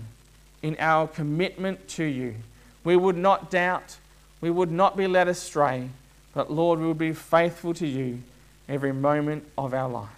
in 0.61 0.75
our 0.77 1.07
commitment 1.07 1.87
to 1.87 2.03
you. 2.03 2.35
We 2.83 2.95
would 2.95 3.17
not 3.17 3.49
doubt, 3.49 3.97
we 4.39 4.51
would 4.51 4.71
not 4.71 4.95
be 4.95 5.07
led 5.07 5.27
astray, 5.27 5.89
but 6.35 6.51
Lord, 6.51 6.77
we 6.79 6.85
would 6.85 6.99
be 6.99 7.13
faithful 7.13 7.73
to 7.73 7.87
you 7.87 8.21
every 8.67 8.91
moment 8.91 9.45
of 9.57 9.73
our 9.73 9.89
life. 9.89 10.09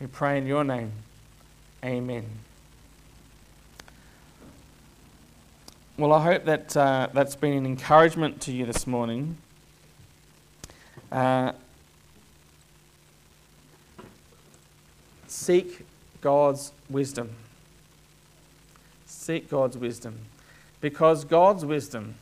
We 0.00 0.06
pray 0.06 0.38
in 0.38 0.46
your 0.46 0.64
name. 0.64 0.92
Amen. 1.84 2.24
Well, 5.96 6.12
I 6.12 6.22
hope 6.22 6.44
that 6.44 6.76
uh, 6.76 7.08
that's 7.12 7.34
been 7.34 7.54
an 7.54 7.66
encouragement 7.66 8.40
to 8.42 8.52
you 8.52 8.66
this 8.66 8.86
morning. 8.86 9.36
Uh, 11.10 11.52
seek 15.26 15.84
God's 16.20 16.72
wisdom. 16.88 17.30
Seek 19.06 19.50
God's 19.50 19.76
wisdom. 19.76 20.18
Because 20.80 21.24
God's 21.24 21.64
wisdom 21.64 22.14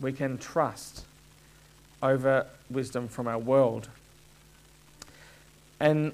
we 0.00 0.12
can 0.12 0.38
trust 0.38 1.04
over 2.02 2.46
wisdom 2.70 3.08
from 3.08 3.26
our 3.26 3.38
world. 3.38 3.88
And 5.80 6.12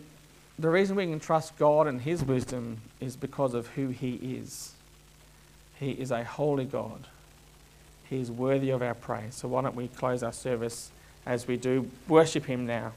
the 0.58 0.68
reason 0.68 0.96
we 0.96 1.06
can 1.06 1.20
trust 1.20 1.56
God 1.58 1.86
and 1.86 2.00
His 2.00 2.24
wisdom 2.24 2.78
is 3.00 3.16
because 3.16 3.54
of 3.54 3.66
who 3.68 3.88
He 3.88 4.14
is. 4.14 4.72
He 5.78 5.92
is 5.92 6.10
a 6.10 6.24
holy 6.24 6.64
God. 6.64 7.06
He 8.08 8.20
is 8.20 8.30
worthy 8.30 8.70
of 8.70 8.82
our 8.82 8.94
praise. 8.94 9.34
So 9.34 9.48
why 9.48 9.62
don't 9.62 9.76
we 9.76 9.88
close 9.88 10.22
our 10.22 10.32
service 10.32 10.90
as 11.24 11.46
we 11.46 11.56
do 11.56 11.88
worship 12.08 12.44
Him 12.44 12.66
now? 12.66 12.92